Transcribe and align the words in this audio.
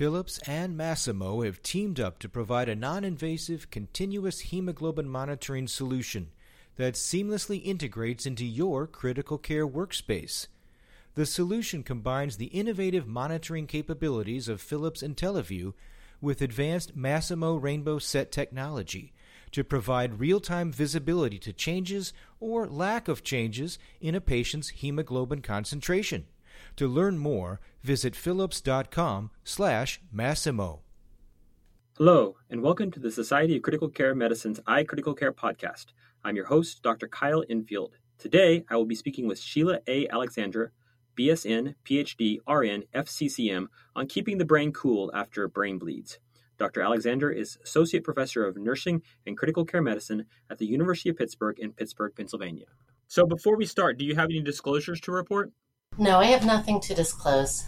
Philips 0.00 0.38
and 0.46 0.78
Masimo 0.78 1.44
have 1.44 1.62
teamed 1.62 2.00
up 2.00 2.18
to 2.20 2.28
provide 2.30 2.70
a 2.70 2.74
non 2.74 3.04
invasive, 3.04 3.70
continuous 3.70 4.40
hemoglobin 4.40 5.06
monitoring 5.06 5.68
solution 5.68 6.30
that 6.76 6.94
seamlessly 6.94 7.60
integrates 7.62 8.24
into 8.24 8.46
your 8.46 8.86
critical 8.86 9.36
care 9.36 9.68
workspace. 9.68 10.46
The 11.16 11.26
solution 11.26 11.82
combines 11.82 12.38
the 12.38 12.46
innovative 12.46 13.06
monitoring 13.06 13.66
capabilities 13.66 14.48
of 14.48 14.62
Philips 14.62 15.02
IntelliVue 15.02 15.74
with 16.22 16.40
advanced 16.40 16.96
Masimo 16.96 17.62
Rainbow 17.62 17.98
SET 17.98 18.32
technology 18.32 19.12
to 19.52 19.62
provide 19.62 20.18
real 20.18 20.40
time 20.40 20.72
visibility 20.72 21.38
to 21.40 21.52
changes 21.52 22.14
or 22.40 22.66
lack 22.66 23.06
of 23.06 23.22
changes 23.22 23.78
in 24.00 24.14
a 24.14 24.20
patient's 24.22 24.70
hemoglobin 24.70 25.42
concentration. 25.42 26.24
To 26.76 26.88
learn 26.88 27.18
more, 27.18 27.60
visit 27.82 28.14
Masimo. 30.14 30.80
Hello, 31.98 32.36
and 32.48 32.62
welcome 32.62 32.90
to 32.90 33.00
the 33.00 33.10
Society 33.10 33.56
of 33.56 33.62
Critical 33.62 33.88
Care 33.88 34.14
Medicine's 34.14 34.60
iCritical 34.60 35.18
Care 35.18 35.32
podcast. 35.32 35.86
I'm 36.24 36.36
your 36.36 36.46
host, 36.46 36.82
Dr. 36.82 37.08
Kyle 37.08 37.44
Enfield. 37.50 37.96
Today, 38.18 38.64
I 38.70 38.76
will 38.76 38.86
be 38.86 38.94
speaking 38.94 39.26
with 39.26 39.38
Sheila 39.38 39.80
A. 39.86 40.08
Alexander, 40.08 40.72
BSN, 41.18 41.74
PhD, 41.84 42.38
RN, 42.48 42.84
FCCM, 42.94 43.66
on 43.94 44.06
keeping 44.06 44.38
the 44.38 44.46
brain 44.46 44.72
cool 44.72 45.10
after 45.14 45.46
brain 45.48 45.78
bleeds. 45.78 46.18
Dr. 46.56 46.82
Alexander 46.82 47.30
is 47.30 47.58
Associate 47.64 48.04
Professor 48.04 48.46
of 48.46 48.56
Nursing 48.56 49.02
and 49.26 49.36
Critical 49.36 49.64
Care 49.64 49.82
Medicine 49.82 50.26
at 50.50 50.58
the 50.58 50.66
University 50.66 51.10
of 51.10 51.16
Pittsburgh 51.16 51.58
in 51.58 51.72
Pittsburgh, 51.72 52.14
Pennsylvania. 52.16 52.66
So, 53.08 53.26
before 53.26 53.56
we 53.56 53.66
start, 53.66 53.98
do 53.98 54.04
you 54.04 54.14
have 54.14 54.30
any 54.30 54.40
disclosures 54.40 55.00
to 55.02 55.12
report? 55.12 55.52
No, 56.00 56.18
I 56.18 56.24
have 56.28 56.46
nothing 56.46 56.80
to 56.80 56.94
disclose. 56.94 57.66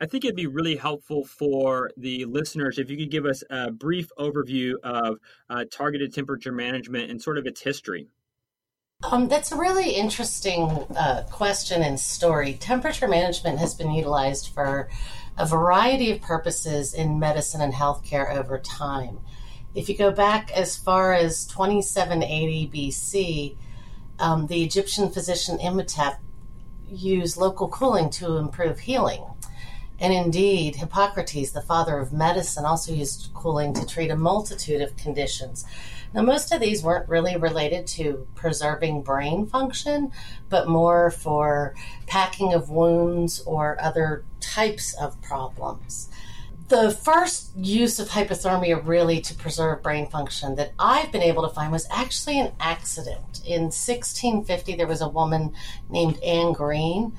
I 0.00 0.06
think 0.06 0.24
it'd 0.24 0.36
be 0.36 0.46
really 0.46 0.76
helpful 0.76 1.24
for 1.24 1.90
the 1.96 2.24
listeners 2.26 2.78
if 2.78 2.88
you 2.88 2.96
could 2.96 3.10
give 3.10 3.26
us 3.26 3.42
a 3.50 3.72
brief 3.72 4.08
overview 4.20 4.74
of 4.84 5.16
uh, 5.50 5.64
targeted 5.68 6.14
temperature 6.14 6.52
management 6.52 7.10
and 7.10 7.20
sort 7.20 7.38
of 7.38 7.46
its 7.46 7.60
history. 7.60 8.06
Um, 9.02 9.26
that's 9.26 9.50
a 9.50 9.56
really 9.56 9.90
interesting 9.90 10.86
uh, 10.96 11.24
question 11.28 11.82
and 11.82 11.98
story. 11.98 12.54
Temperature 12.54 13.08
management 13.08 13.58
has 13.58 13.74
been 13.74 13.90
utilized 13.90 14.54
for 14.54 14.88
a 15.36 15.44
variety 15.44 16.12
of 16.12 16.20
purposes 16.20 16.94
in 16.94 17.18
medicine 17.18 17.60
and 17.60 17.74
healthcare 17.74 18.32
over 18.32 18.60
time. 18.60 19.18
If 19.74 19.88
you 19.88 19.96
go 19.96 20.12
back 20.12 20.52
as 20.52 20.76
far 20.76 21.14
as 21.14 21.46
2780 21.46 22.70
BC, 22.72 23.56
um, 24.20 24.46
the 24.46 24.62
Egyptian 24.62 25.10
physician 25.10 25.58
Imhotep 25.58 26.20
use 26.90 27.36
local 27.36 27.68
cooling 27.68 28.10
to 28.10 28.36
improve 28.36 28.80
healing. 28.80 29.24
And 29.98 30.12
indeed, 30.12 30.76
Hippocrates, 30.76 31.50
the 31.50 31.60
father 31.60 31.98
of 31.98 32.12
medicine, 32.12 32.64
also 32.64 32.92
used 32.92 33.30
cooling 33.34 33.74
to 33.74 33.86
treat 33.86 34.10
a 34.10 34.16
multitude 34.16 34.80
of 34.80 34.96
conditions. 34.96 35.66
Now, 36.14 36.22
most 36.22 36.52
of 36.52 36.60
these 36.60 36.82
weren't 36.82 37.08
really 37.08 37.36
related 37.36 37.86
to 37.88 38.26
preserving 38.34 39.02
brain 39.02 39.46
function, 39.46 40.10
but 40.48 40.68
more 40.68 41.10
for 41.10 41.74
packing 42.06 42.54
of 42.54 42.70
wounds 42.70 43.42
or 43.42 43.76
other 43.80 44.24
types 44.40 44.94
of 44.94 45.20
problems 45.22 46.08
the 46.70 46.92
first 46.92 47.50
use 47.56 47.98
of 47.98 48.08
hypothermia 48.08 48.80
really 48.86 49.20
to 49.20 49.34
preserve 49.34 49.82
brain 49.82 50.06
function 50.06 50.54
that 50.54 50.72
I've 50.78 51.10
been 51.10 51.20
able 51.20 51.46
to 51.46 51.52
find 51.52 51.72
was 51.72 51.86
actually 51.90 52.38
an 52.38 52.52
accident. 52.60 53.42
In 53.44 53.62
1650, 53.64 54.76
there 54.76 54.86
was 54.86 55.00
a 55.00 55.08
woman 55.08 55.52
named 55.90 56.18
Anne 56.22 56.52
Green. 56.52 57.12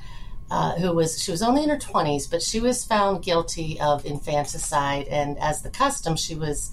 Uh, 0.50 0.74
who 0.74 0.92
was 0.92 1.22
she 1.22 1.30
was 1.30 1.40
only 1.40 1.62
in 1.62 1.70
her 1.70 1.78
20s 1.78 2.30
but 2.30 2.42
she 2.42 2.60
was 2.60 2.84
found 2.84 3.24
guilty 3.24 3.80
of 3.80 4.04
infanticide 4.04 5.06
and 5.06 5.38
as 5.38 5.62
the 5.62 5.70
custom 5.70 6.14
she 6.14 6.34
was 6.34 6.72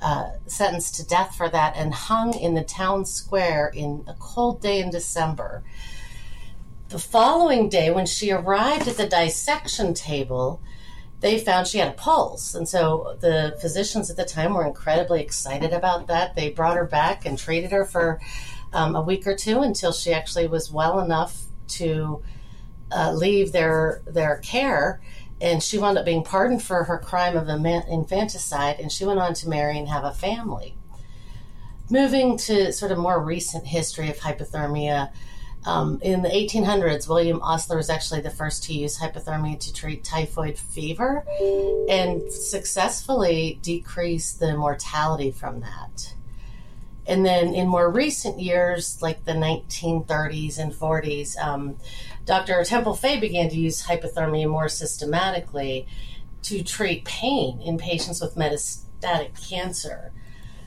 uh, 0.00 0.30
sentenced 0.46 0.94
to 0.94 1.06
death 1.06 1.34
for 1.36 1.46
that 1.46 1.76
and 1.76 1.92
hung 1.92 2.32
in 2.32 2.54
the 2.54 2.64
town 2.64 3.04
square 3.04 3.70
in 3.74 4.02
a 4.08 4.14
cold 4.14 4.62
day 4.62 4.80
in 4.80 4.88
december 4.88 5.62
the 6.88 6.98
following 6.98 7.68
day 7.68 7.90
when 7.90 8.06
she 8.06 8.30
arrived 8.30 8.88
at 8.88 8.96
the 8.96 9.06
dissection 9.06 9.92
table 9.92 10.62
they 11.20 11.38
found 11.38 11.66
she 11.66 11.78
had 11.78 11.88
a 11.88 11.92
pulse. 11.92 12.54
And 12.54 12.68
so 12.68 13.16
the 13.20 13.56
physicians 13.60 14.10
at 14.10 14.16
the 14.16 14.24
time 14.24 14.54
were 14.54 14.66
incredibly 14.66 15.22
excited 15.22 15.72
about 15.72 16.06
that. 16.08 16.34
They 16.34 16.50
brought 16.50 16.76
her 16.76 16.86
back 16.86 17.26
and 17.26 17.38
treated 17.38 17.70
her 17.72 17.84
for 17.84 18.20
um, 18.72 18.96
a 18.96 19.02
week 19.02 19.26
or 19.26 19.36
two 19.36 19.60
until 19.60 19.92
she 19.92 20.12
actually 20.12 20.46
was 20.46 20.70
well 20.70 21.00
enough 21.00 21.42
to 21.68 22.22
uh, 22.90 23.12
leave 23.12 23.52
their 23.52 24.02
their 24.06 24.38
care. 24.38 25.00
And 25.42 25.62
she 25.62 25.78
wound 25.78 25.96
up 25.96 26.04
being 26.04 26.24
pardoned 26.24 26.62
for 26.62 26.84
her 26.84 26.98
crime 26.98 27.36
of 27.36 27.48
infanticide, 27.48 28.78
and 28.78 28.92
she 28.92 29.06
went 29.06 29.20
on 29.20 29.32
to 29.34 29.48
marry 29.48 29.78
and 29.78 29.88
have 29.88 30.04
a 30.04 30.12
family. 30.12 30.76
Moving 31.88 32.36
to 32.38 32.72
sort 32.72 32.92
of 32.92 32.98
more 32.98 33.22
recent 33.22 33.66
history 33.66 34.10
of 34.10 34.18
hypothermia, 34.18 35.10
um, 35.66 35.98
in 36.02 36.22
the 36.22 36.28
1800s, 36.28 37.08
William 37.08 37.42
Osler 37.42 37.76
was 37.76 37.90
actually 37.90 38.20
the 38.22 38.30
first 38.30 38.64
to 38.64 38.72
use 38.72 38.98
hypothermia 38.98 39.58
to 39.60 39.72
treat 39.72 40.04
typhoid 40.04 40.58
fever 40.58 41.24
and 41.88 42.30
successfully 42.32 43.58
decrease 43.62 44.32
the 44.32 44.56
mortality 44.56 45.30
from 45.30 45.60
that. 45.60 46.14
And 47.06 47.26
then 47.26 47.54
in 47.54 47.68
more 47.68 47.90
recent 47.90 48.40
years, 48.40 49.02
like 49.02 49.24
the 49.24 49.32
1930s 49.32 50.58
and 50.58 50.72
40s, 50.72 51.36
um, 51.38 51.76
Dr. 52.24 52.62
Temple 52.64 52.94
Fay 52.94 53.18
began 53.18 53.50
to 53.50 53.56
use 53.56 53.82
hypothermia 53.82 54.48
more 54.48 54.68
systematically 54.68 55.86
to 56.42 56.62
treat 56.62 57.04
pain 57.04 57.60
in 57.60 57.76
patients 57.76 58.20
with 58.20 58.34
metastatic 58.34 59.48
cancer. 59.48 60.12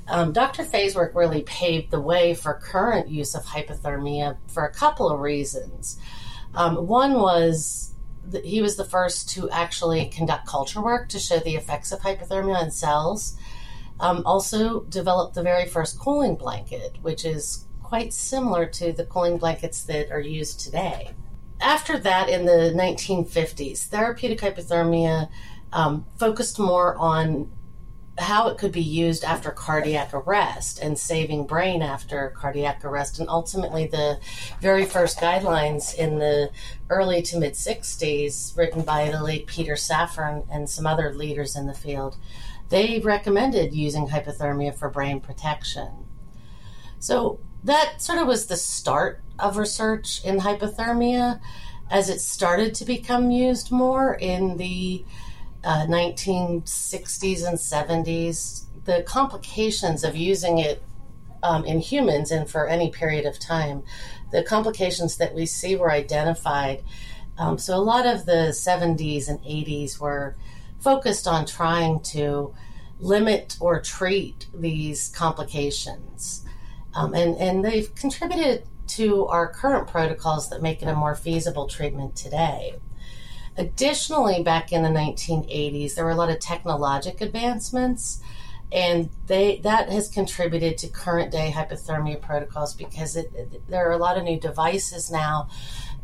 Um, 0.07 0.33
Dr. 0.33 0.65
Fay's 0.65 0.95
work 0.95 1.15
really 1.15 1.43
paved 1.43 1.91
the 1.91 2.01
way 2.01 2.33
for 2.33 2.53
current 2.53 3.07
use 3.07 3.35
of 3.35 3.43
hypothermia 3.43 4.37
for 4.47 4.65
a 4.65 4.73
couple 4.73 5.09
of 5.09 5.19
reasons. 5.19 5.97
Um, 6.53 6.87
one 6.87 7.13
was 7.13 7.95
he 8.43 8.61
was 8.61 8.77
the 8.77 8.85
first 8.85 9.29
to 9.31 9.49
actually 9.49 10.05
conduct 10.05 10.47
culture 10.47 10.81
work 10.81 11.09
to 11.09 11.19
show 11.19 11.39
the 11.39 11.55
effects 11.55 11.91
of 11.91 11.99
hypothermia 11.99 12.55
on 12.55 12.71
cells. 12.71 13.37
Um, 13.99 14.23
also, 14.25 14.81
developed 14.85 15.35
the 15.35 15.43
very 15.43 15.67
first 15.67 15.99
cooling 15.99 16.35
blanket, 16.35 16.97
which 17.01 17.25
is 17.25 17.67
quite 17.81 18.13
similar 18.13 18.65
to 18.65 18.91
the 18.91 19.05
cooling 19.05 19.37
blankets 19.37 19.83
that 19.83 20.11
are 20.11 20.19
used 20.19 20.61
today. 20.61 21.11
After 21.61 21.97
that, 21.99 22.27
in 22.27 22.45
the 22.45 22.73
1950s, 22.75 23.85
therapeutic 23.85 24.39
hypothermia 24.39 25.29
um, 25.71 26.05
focused 26.17 26.59
more 26.59 26.95
on 26.97 27.51
how 28.17 28.47
it 28.47 28.57
could 28.57 28.71
be 28.71 28.81
used 28.81 29.23
after 29.23 29.49
cardiac 29.49 30.13
arrest 30.13 30.79
and 30.79 30.97
saving 30.97 31.47
brain 31.47 31.81
after 31.81 32.29
cardiac 32.37 32.85
arrest. 32.85 33.19
And 33.19 33.27
ultimately, 33.27 33.87
the 33.87 34.19
very 34.61 34.85
first 34.85 35.17
guidelines 35.17 35.95
in 35.95 36.19
the 36.19 36.51
early 36.89 37.21
to 37.23 37.39
mid 37.39 37.53
60s, 37.53 38.55
written 38.55 38.83
by 38.83 39.09
the 39.09 39.23
late 39.23 39.47
Peter 39.47 39.73
Safran 39.73 40.45
and 40.51 40.69
some 40.69 40.85
other 40.85 41.13
leaders 41.13 41.55
in 41.55 41.65
the 41.65 41.73
field, 41.73 42.17
they 42.69 42.99
recommended 42.99 43.73
using 43.73 44.07
hypothermia 44.07 44.75
for 44.75 44.89
brain 44.89 45.19
protection. 45.19 46.05
So 46.99 47.39
that 47.63 48.01
sort 48.01 48.19
of 48.19 48.27
was 48.27 48.45
the 48.45 48.57
start 48.57 49.21
of 49.39 49.57
research 49.57 50.23
in 50.23 50.39
hypothermia 50.39 51.39
as 51.89 52.09
it 52.09 52.21
started 52.21 52.73
to 52.75 52.85
become 52.85 53.31
used 53.31 53.71
more 53.71 54.15
in 54.15 54.57
the 54.57 55.03
uh, 55.63 55.85
1960s 55.87 57.47
and 57.47 57.57
70s, 57.57 58.65
the 58.85 59.03
complications 59.03 60.03
of 60.03 60.15
using 60.15 60.57
it 60.59 60.83
um, 61.41 61.65
in 61.65 61.79
humans 61.79 62.31
and 62.31 62.49
for 62.49 62.67
any 62.67 62.89
period 62.89 63.25
of 63.25 63.39
time, 63.39 63.83
the 64.31 64.43
complications 64.43 65.17
that 65.17 65.33
we 65.33 65.45
see 65.45 65.75
were 65.75 65.91
identified. 65.91 66.83
Um, 67.37 67.57
so 67.57 67.75
a 67.75 67.81
lot 67.81 68.05
of 68.05 68.25
the 68.25 68.51
70s 68.51 69.27
and 69.29 69.39
80s 69.39 69.99
were 69.99 70.35
focused 70.79 71.27
on 71.27 71.45
trying 71.45 72.01
to 72.01 72.53
limit 72.99 73.57
or 73.59 73.81
treat 73.81 74.47
these 74.53 75.09
complications. 75.09 76.45
Um, 76.95 77.13
and, 77.13 77.35
and 77.37 77.65
they've 77.65 77.93
contributed 77.95 78.63
to 78.87 79.25
our 79.27 79.47
current 79.47 79.87
protocols 79.87 80.49
that 80.49 80.61
make 80.61 80.81
it 80.81 80.87
a 80.87 80.95
more 80.95 81.15
feasible 81.15 81.67
treatment 81.67 82.15
today. 82.15 82.75
Additionally, 83.57 84.41
back 84.41 84.71
in 84.71 84.81
the 84.81 84.89
1980s, 84.89 85.95
there 85.95 86.05
were 86.05 86.11
a 86.11 86.15
lot 86.15 86.31
of 86.31 86.39
technologic 86.39 87.21
advancements, 87.21 88.19
and 88.71 89.09
they 89.27 89.57
that 89.57 89.89
has 89.89 90.09
contributed 90.09 90.77
to 90.79 90.87
current 90.87 91.31
day 91.31 91.51
hypothermia 91.55 92.19
protocols 92.19 92.73
because 92.73 93.15
it, 93.15 93.67
there 93.69 93.87
are 93.87 93.91
a 93.91 93.97
lot 93.97 94.17
of 94.17 94.23
new 94.23 94.39
devices 94.39 95.11
now 95.11 95.47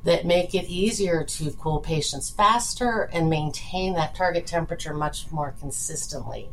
that 0.04 0.25
make 0.25 0.54
it 0.54 0.66
easier 0.66 1.24
to 1.24 1.51
cool 1.54 1.80
patients 1.80 2.30
faster 2.30 3.10
and 3.12 3.30
maintain 3.30 3.94
that 3.94 4.16
target 4.16 4.45
temperature 4.45 4.94
much 4.94 5.31
more 5.31 5.56
consistently. 5.60 6.50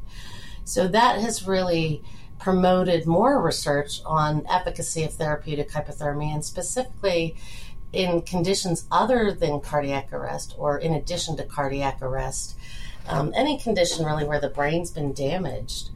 So 0.65 0.89
that 0.89 1.21
has 1.21 1.47
really 1.47 2.03
promoted 2.39 3.07
more 3.07 3.41
research 3.41 4.01
on 4.05 4.45
efficacy 4.49 5.05
of 5.05 5.15
therapeutic 5.15 5.71
hypothermia 5.71 6.35
and 6.35 6.45
specifically 6.45 7.37
in 7.97 8.21
conditions 8.21 8.87
other 8.93 9.33
than 9.33 9.59
cardiac 9.59 10.13
arrest 10.13 10.55
or 10.59 10.79
in 10.79 10.93
addition 10.93 11.37
to 11.39 11.45
cardiac 11.45 12.03
arrest. 12.03 12.57
um, 13.09 13.33
any 13.35 13.59
condition 13.59 14.05
really 14.05 14.25
where 14.25 14.41
the 14.41 14.51
brain's 14.51 14.91
been 14.91 15.13
damaged, 15.13 15.91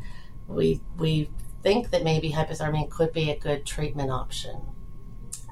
we 0.49 0.81
we 0.97 1.29
think 1.62 1.91
that 1.91 2.02
maybe 2.02 2.31
hypothermia 2.32 2.88
could 2.88 3.12
be 3.12 3.31
a 3.31 3.38
good 3.38 3.67
treatment 3.67 4.11
option. 4.11 4.62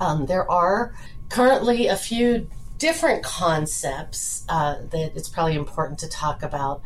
Um, 0.00 0.26
there 0.26 0.50
are 0.50 0.94
currently 1.28 1.88
a 1.88 1.96
few 1.96 2.48
different 2.78 3.22
concepts 3.22 4.44
uh, 4.48 4.76
that 4.90 5.12
it's 5.16 5.28
probably 5.28 5.56
important 5.56 5.98
to 5.98 6.08
talk 6.08 6.42
about. 6.42 6.80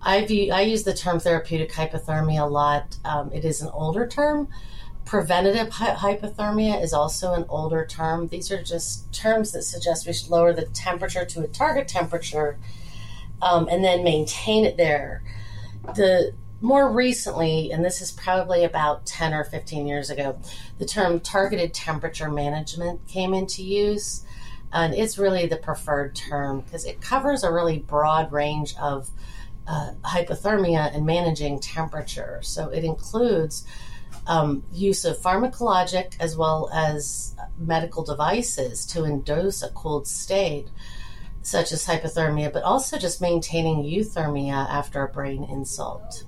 I, 0.00 0.26
I 0.52 0.62
use 0.62 0.84
the 0.84 0.94
term 0.94 1.20
therapeutic 1.20 1.72
hypothermia 1.72 2.42
a 2.42 2.46
lot. 2.46 2.96
Um, 3.04 3.30
it 3.32 3.44
is 3.44 3.60
an 3.60 3.68
older 3.68 4.06
term. 4.06 4.48
Preventative 5.04 5.68
hypothermia 5.68 6.82
is 6.82 6.92
also 6.92 7.34
an 7.34 7.44
older 7.48 7.84
term. 7.84 8.28
These 8.28 8.50
are 8.50 8.62
just 8.62 9.12
terms 9.12 9.52
that 9.52 9.62
suggest 9.62 10.06
we 10.06 10.12
should 10.12 10.30
lower 10.30 10.52
the 10.52 10.66
temperature 10.66 11.24
to 11.24 11.42
a 11.42 11.48
target 11.48 11.88
temperature 11.88 12.58
um, 13.42 13.68
and 13.68 13.84
then 13.84 14.04
maintain 14.04 14.64
it 14.64 14.76
there. 14.76 15.22
The 15.96 16.32
more 16.60 16.88
recently, 16.88 17.72
and 17.72 17.84
this 17.84 18.00
is 18.00 18.12
probably 18.12 18.64
about 18.64 19.04
10 19.04 19.34
or 19.34 19.42
15 19.44 19.86
years 19.86 20.10
ago, 20.10 20.38
the 20.78 20.86
term 20.86 21.18
targeted 21.18 21.74
temperature 21.74 22.30
management 22.30 23.06
came 23.08 23.34
into 23.34 23.64
use. 23.64 24.24
And 24.72 24.94
it's 24.94 25.18
really 25.18 25.46
the 25.46 25.56
preferred 25.56 26.14
term 26.14 26.60
because 26.60 26.86
it 26.86 27.02
covers 27.02 27.42
a 27.42 27.52
really 27.52 27.80
broad 27.80 28.32
range 28.32 28.74
of 28.80 29.10
uh, 29.66 29.92
hypothermia 30.02 30.94
and 30.94 31.04
managing 31.04 31.60
temperature. 31.60 32.38
So 32.42 32.68
it 32.70 32.84
includes 32.84 33.66
um, 34.26 34.64
use 34.72 35.04
of 35.04 35.18
pharmacologic 35.18 36.14
as 36.20 36.36
well 36.36 36.70
as 36.72 37.34
medical 37.58 38.04
devices 38.04 38.86
to 38.86 39.04
induce 39.04 39.62
a 39.62 39.70
cold 39.70 40.06
state, 40.06 40.68
such 41.42 41.72
as 41.72 41.86
hypothermia, 41.86 42.52
but 42.52 42.62
also 42.62 42.98
just 42.98 43.20
maintaining 43.20 43.82
euthermia 43.82 44.68
after 44.68 45.04
a 45.04 45.08
brain 45.08 45.44
insult. 45.44 46.24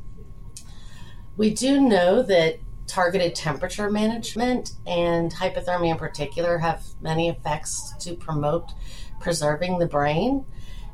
We 1.36 1.54
do 1.54 1.80
know 1.80 2.22
that 2.22 2.58
targeted 2.86 3.34
temperature 3.34 3.90
management 3.90 4.72
and 4.86 5.32
hypothermia 5.32 5.92
in 5.92 5.96
particular 5.96 6.58
have 6.58 6.84
many 7.00 7.28
effects 7.28 7.94
to 8.00 8.14
promote 8.14 8.72
preserving 9.20 9.78
the 9.78 9.86
brain. 9.86 10.44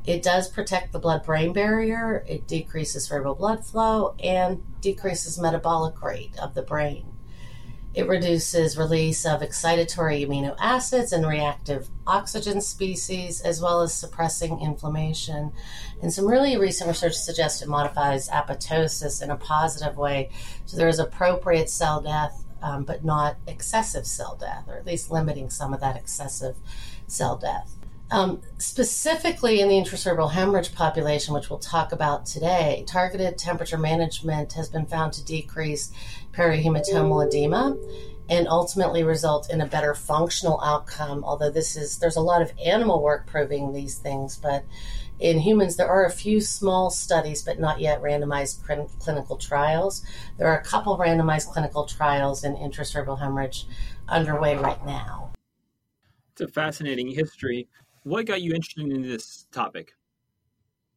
It 0.07 0.23
does 0.23 0.49
protect 0.49 0.93
the 0.93 0.99
blood 0.99 1.25
brain 1.25 1.53
barrier, 1.53 2.25
it 2.27 2.47
decreases 2.47 3.07
cerebral 3.07 3.35
blood 3.35 3.65
flow, 3.65 4.15
and 4.23 4.63
decreases 4.81 5.39
metabolic 5.39 6.03
rate 6.03 6.35
of 6.41 6.55
the 6.55 6.63
brain. 6.63 7.11
It 7.93 8.07
reduces 8.07 8.79
release 8.79 9.27
of 9.27 9.41
excitatory 9.41 10.25
amino 10.25 10.55
acids 10.61 11.13
and 11.13 11.27
reactive 11.27 11.89
oxygen 12.07 12.61
species, 12.61 13.41
as 13.41 13.61
well 13.61 13.83
as 13.83 13.93
suppressing 13.93 14.61
inflammation. 14.61 15.53
And 16.01 16.13
some 16.13 16.27
really 16.27 16.57
recent 16.57 16.87
research 16.87 17.15
suggests 17.15 17.63
it 17.63 17.69
modifies 17.69 18.29
apoptosis 18.29 19.21
in 19.21 19.31
a 19.31 19.37
positive 19.37 19.97
way. 19.97 20.31
So 20.67 20.77
there 20.77 20.89
is 20.89 21.01
appropriate 21.01 21.69
cell 21.69 22.01
death, 22.01 22.45
um, 22.63 22.85
but 22.85 23.05
not 23.05 23.37
excessive 23.49 24.07
cell 24.07 24.37
death, 24.39 24.69
or 24.69 24.77
at 24.77 24.87
least 24.87 25.11
limiting 25.11 25.51
some 25.51 25.75
of 25.75 25.81
that 25.81 25.97
excessive 25.97 26.57
cell 27.09 27.37
death. 27.37 27.75
Um, 28.13 28.43
specifically 28.59 29.61
in 29.61 29.69
the 29.69 29.77
intracerebral 29.77 30.33
hemorrhage 30.33 30.75
population, 30.75 31.33
which 31.33 31.49
we'll 31.49 31.61
talk 31.61 31.93
about 31.93 32.27
today, 32.27 32.85
targeted 32.87 33.39
temperature 33.39 33.79
management 33.79 34.53
has 34.55 34.69
been 34.69 34.87
found 34.87 35.13
to 35.13 35.25
decrease 35.25 35.93
perihematomal 36.33 37.27
edema 37.29 37.77
and 38.29 38.49
ultimately 38.49 39.05
result 39.05 39.49
in 39.51 39.61
a 39.61 39.67
better 39.67 39.95
functional 39.95 40.61
outcome. 40.61 41.23
Although 41.25 41.51
this 41.51 41.77
is 41.77 41.99
there's 41.99 42.17
a 42.17 42.21
lot 42.21 42.43
of 42.43 42.53
animal 42.65 43.01
work 43.01 43.27
proving 43.27 43.73
these 43.73 43.99
things, 43.99 44.37
but 44.37 44.65
in 45.21 45.39
humans 45.39 45.77
there 45.77 45.89
are 45.89 46.05
a 46.05 46.11
few 46.11 46.41
small 46.41 46.91
studies, 46.91 47.43
but 47.43 47.61
not 47.61 47.81
yet 47.81 48.03
randomized 48.03 48.65
clinical 48.99 49.37
trials. 49.37 50.05
There 50.37 50.49
are 50.49 50.59
a 50.59 50.65
couple 50.65 50.99
randomized 50.99 51.47
clinical 51.49 51.85
trials 51.85 52.43
in 52.43 52.57
intracerebral 52.57 53.21
hemorrhage 53.21 53.67
underway 54.09 54.57
right 54.57 54.85
now. 54.85 55.33
It's 56.33 56.41
a 56.41 56.49
fascinating 56.49 57.09
history 57.09 57.69
what 58.11 58.27
got 58.27 58.43
you 58.43 58.53
interested 58.53 58.91
in 58.91 59.03
this 59.03 59.47
topic? 59.53 59.95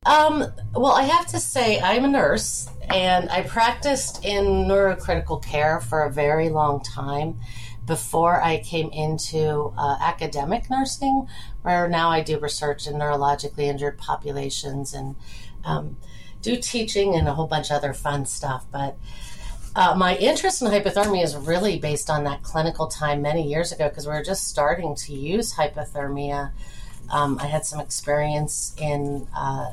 Um, 0.06 0.44
well, 0.76 0.92
I 0.92 1.04
have 1.04 1.28
to 1.28 1.40
say, 1.40 1.80
I'm 1.80 2.04
a 2.04 2.10
nurse 2.10 2.70
and 2.90 3.30
I 3.30 3.44
practiced 3.44 4.26
in 4.26 4.66
neurocritical 4.66 5.42
care 5.44 5.80
for 5.80 6.04
a 6.04 6.12
very 6.12 6.50
long 6.50 6.82
time 6.84 7.40
before 7.86 8.42
I 8.42 8.60
came 8.60 8.90
into 8.92 9.74
uh, 9.78 9.98
academic 10.02 10.70
nursing, 10.70 11.28
where 11.62 11.88
now 11.88 12.10
I 12.10 12.22
do 12.22 12.40
research 12.40 12.88
in 12.88 12.96
neurologically 12.96 13.66
injured 13.66 13.98
populations 13.98 14.94
and 14.94 15.16
um, 15.64 15.98
do 16.42 16.58
teaching 16.58 17.16
and 17.16 17.28
a 17.28 17.34
whole 17.34 17.48
bunch 17.48 17.72
of 17.72 17.78
other 17.78 17.94
fun 17.94 18.26
stuff. 18.26 18.66
But 18.72 18.98
uh, 19.76 19.96
my 19.96 20.18
interest 20.18 20.62
in 20.62 20.68
hypothermia 20.68 21.24
is 21.24 21.36
really 21.36 21.80
based 21.80 22.10
on 22.10 22.26
that 22.26 22.44
clinical 22.44 22.88
time 22.88 23.22
many 23.22 23.48
years 23.48 23.72
ago 23.72 23.90
because 23.90 24.06
we 24.06 24.14
were 24.14 24.24
just 24.24 24.48
starting 24.48 24.96
to 24.96 25.14
use 25.14 25.56
hypothermia 25.56 26.52
um, 27.10 27.38
I 27.42 27.48
had 27.48 27.66
some 27.66 27.80
experience 27.80 28.76
in 28.80 29.28
uh, 29.36 29.72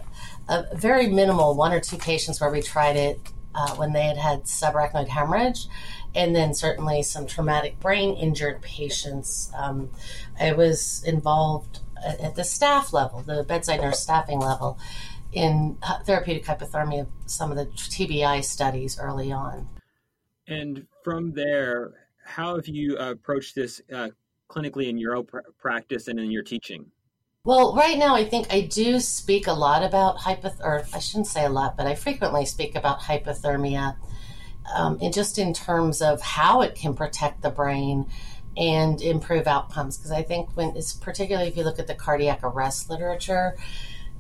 a 0.49 0.77
very 0.77 1.09
minimal 1.09 1.55
one 1.55 1.73
or 1.73 1.81
two 1.81 1.97
patients 1.97 2.41
where 2.41 2.51
we 2.51 2.63
tried 2.63 2.97
it 2.97 3.21
uh, 3.55 3.75
when 3.75 3.93
they 3.93 4.03
had 4.03 4.17
had 4.17 4.45
subarachnoid 4.45 5.09
hemorrhage, 5.09 5.67
and 6.15 6.35
then 6.35 6.55
certainly 6.55 7.03
some 7.03 7.27
traumatic 7.27 7.79
brain 7.81 8.15
injured 8.17 8.63
patients. 8.63 9.51
Um, 9.57 9.91
I 10.39 10.53
was 10.53 11.03
involved 11.05 11.81
at, 12.05 12.35
the 12.35 12.45
staff 12.45 12.93
level, 12.93 13.23
the 13.23 13.45
bedside 13.45 13.81
nurse 13.81 14.01
staffing 14.01 14.41
level, 14.41 14.79
in 15.33 15.79
therapeutic 16.05 16.45
hypothermia, 16.45 17.07
some 17.27 17.51
of 17.51 17.57
the 17.57 17.67
TBI 17.67 18.45
studies 18.45 18.99
early 18.99 19.33
on. 19.33 19.69
And 20.47 20.87
from 21.05 21.33
there, 21.33 21.93
how 22.25 22.57
have 22.57 22.67
you 22.67 22.97
approached 22.97 23.55
this 23.55 23.81
uh, 23.93 24.09
clinically 24.49 24.89
in 24.89 24.99
your 24.99 25.17
own 25.17 25.27
pr- 25.27 25.39
practice 25.59 26.09
and 26.09 26.19
in 26.19 26.31
your 26.31 26.43
teaching? 26.43 26.91
Well, 27.47 27.75
right 27.75 27.97
now, 27.97 28.15
I 28.15 28.27
think 28.27 28.53
I 28.53 28.61
do 28.61 29.01
speak 29.01 29.47
a 29.47 29.55
lot 29.55 29.83
about 29.83 30.19
hypoth, 30.19 30.61
or 30.61 30.85
I 30.93 30.99
shouldn't 30.99 31.27
say 31.27 31.47
a 31.47 31.49
lot, 31.49 31.75
but 31.75 31.87
I 31.87 31.95
frequently 31.95 32.45
speak 32.45 32.77
about 32.77 33.01
hypothermia, 33.01 33.97
um, 34.75 34.99
and 35.01 35.11
just 35.11 35.39
in 35.39 35.55
terms 35.55 36.03
of 36.03 36.21
how 36.21 36.61
it 36.61 36.75
can 36.75 36.93
protect 36.93 37.41
the 37.41 37.49
brain 37.49 38.05
and 38.59 39.01
improve 39.01 39.47
outcomes. 39.47 39.97
Because 39.97 40.11
I 40.11 40.23
think 40.23 40.55
when 40.55 40.77
it's 40.77 40.93
particularly 40.93 41.49
if 41.49 41.57
you 41.57 41.65
look 41.65 41.79
at 41.79 41.87
the 41.87 41.95
cardiac 41.95 42.41
arrest 42.43 42.91
literature, 42.91 43.57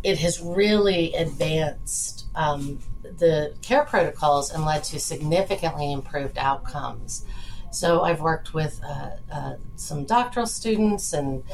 it 0.02 0.17
has 0.20 0.40
really 0.40 1.12
advanced 1.12 2.25
um, 2.34 2.78
the 3.02 3.55
care 3.61 3.84
protocols 3.84 4.50
and 4.50 4.65
led 4.65 4.82
to 4.84 4.98
significantly 4.98 5.93
improved 5.93 6.39
outcomes. 6.39 7.27
So 7.70 8.00
I've 8.00 8.22
worked 8.22 8.55
with 8.55 8.81
uh, 8.82 9.10
uh, 9.31 9.56
some 9.77 10.06
doctoral 10.06 10.46
students 10.46 11.12
and 11.12 11.44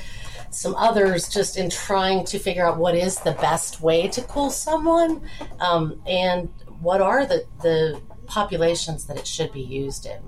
some 0.50 0.74
others 0.76 1.28
just 1.28 1.56
in 1.56 1.70
trying 1.70 2.24
to 2.26 2.38
figure 2.38 2.66
out 2.66 2.78
what 2.78 2.94
is 2.94 3.18
the 3.20 3.32
best 3.32 3.80
way 3.80 4.08
to 4.08 4.22
cool 4.22 4.50
someone 4.50 5.22
um, 5.60 6.00
and 6.06 6.48
what 6.80 7.00
are 7.00 7.26
the, 7.26 7.44
the 7.62 8.00
populations 8.26 9.04
that 9.06 9.16
it 9.16 9.26
should 9.26 9.52
be 9.52 9.60
used 9.60 10.06
in. 10.06 10.20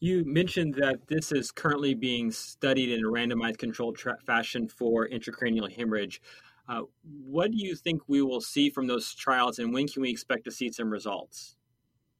You 0.00 0.24
mentioned 0.24 0.74
that 0.74 1.08
this 1.08 1.32
is 1.32 1.50
currently 1.50 1.94
being 1.94 2.30
studied 2.30 2.90
in 2.90 3.04
a 3.04 3.08
randomized 3.08 3.58
controlled 3.58 3.96
tra- 3.96 4.18
fashion 4.26 4.68
for 4.68 5.08
intracranial 5.08 5.74
hemorrhage. 5.74 6.20
Uh, 6.68 6.82
what 7.24 7.50
do 7.50 7.56
you 7.56 7.74
think 7.74 8.02
we 8.06 8.22
will 8.22 8.40
see 8.40 8.68
from 8.70 8.86
those 8.86 9.14
trials, 9.14 9.58
and 9.58 9.72
when 9.72 9.86
can 9.86 10.02
we 10.02 10.10
expect 10.10 10.44
to 10.44 10.50
see 10.50 10.70
some 10.70 10.90
results? 10.90 11.56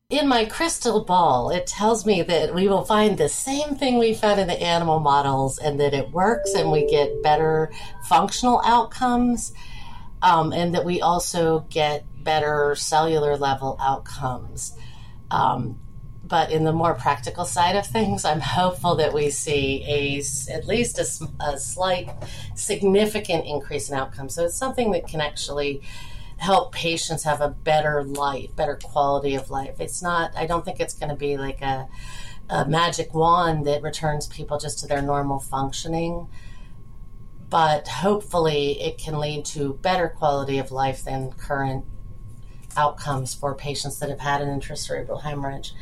In 0.09 0.29
my 0.29 0.45
crystal 0.45 1.03
ball, 1.05 1.51
it 1.51 1.67
tells 1.67 2.07
me 2.07 2.23
that 2.23 2.55
we 2.55 2.69
will 2.69 2.85
find 2.85 3.19
the 3.19 3.29
same 3.29 3.75
thing 3.75 3.99
we 3.99 4.15
found 4.15 4.39
in 4.39 4.47
the 4.47 4.63
animal 4.63 5.01
models 5.01 5.59
and 5.59 5.81
that 5.81 5.93
it 5.95 6.13
works 6.13 6.55
and 6.55 6.71
we 6.71 6.87
get 6.87 7.25
better 7.25 7.73
functional 8.05 8.63
outcomes 8.65 9.53
um, 10.23 10.53
and 10.53 10.73
that 10.75 10.85
we 10.85 11.01
also 11.01 11.67
get 11.71 12.05
better 12.23 12.77
cellular 12.77 13.37
level 13.37 13.77
outcomes. 13.81 14.77
Um, 15.33 15.81
but 16.23 16.53
in 16.53 16.63
the 16.63 16.73
more 16.73 16.95
practical 16.95 17.45
side 17.45 17.75
of 17.75 17.85
things, 17.85 18.25
I'm 18.25 18.41
hopeful 18.41 18.95
that 18.97 19.13
we 19.13 19.31
see 19.31 19.85
a 19.89 20.23
at 20.53 20.69
least 20.69 20.99
a, 21.01 21.45
a 21.45 21.59
slight, 21.59 22.11
significant 22.55 23.45
increase 23.45 23.91
in 23.91 23.97
outcomes. 23.97 24.37
So 24.37 24.45
it's 24.45 24.57
something 24.57 24.93
that 24.93 25.09
can 25.09 25.21
actually 25.21 25.83
help 26.39 26.73
patients 26.73 27.25
have 27.25 27.41
a 27.41 27.49
better 27.49 28.05
life, 28.05 28.55
better 28.55 28.79
quality 28.83 29.35
of 29.35 29.51
life. 29.51 29.81
It's 29.81 30.03
not, 30.03 30.37
I 30.37 30.47
don't 30.47 30.65
think 30.65 30.81
it's 30.81 30.95
going 30.95 31.09
to 31.09 31.17
be 31.17 31.37
like 31.37 31.63
a, 31.63 31.89
a 32.49 32.67
magic 32.67 33.15
wand 33.15 33.67
that 33.67 33.83
returns 33.83 34.27
people 34.27 34.59
just 34.59 34.79
to 34.81 34.87
their 34.87 35.03
normal 35.03 35.39
functioning. 35.39 36.29
But 37.49 37.89
hopefully, 37.89 38.83
it 38.83 38.99
can 38.99 39.19
lead 39.19 39.45
to 39.47 39.75
better 39.75 40.09
quality 40.09 40.59
of 40.59 40.73
life 40.73 41.05
than 41.05 41.33
current 41.33 41.85
outcomes 42.77 43.35
for 43.35 43.55
patients 43.55 43.99
that 44.01 44.11
have 44.11 44.21
had 44.21 44.43
an 44.43 44.49
intracerebral 44.49 45.23
hemorrhage. 45.23 45.73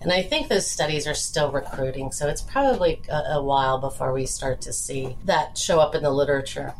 And 0.00 0.12
I 0.12 0.22
think 0.22 0.48
those 0.48 0.68
studies 0.68 1.06
are 1.06 1.14
still 1.14 1.52
recruiting, 1.52 2.10
so 2.10 2.28
it's 2.28 2.42
probably 2.42 3.02
a, 3.08 3.34
a 3.34 3.42
while 3.42 3.78
before 3.78 4.12
we 4.12 4.26
start 4.26 4.60
to 4.62 4.72
see 4.72 5.16
that 5.24 5.56
show 5.56 5.78
up 5.78 5.94
in 5.94 6.02
the 6.02 6.10
literature. 6.10 6.74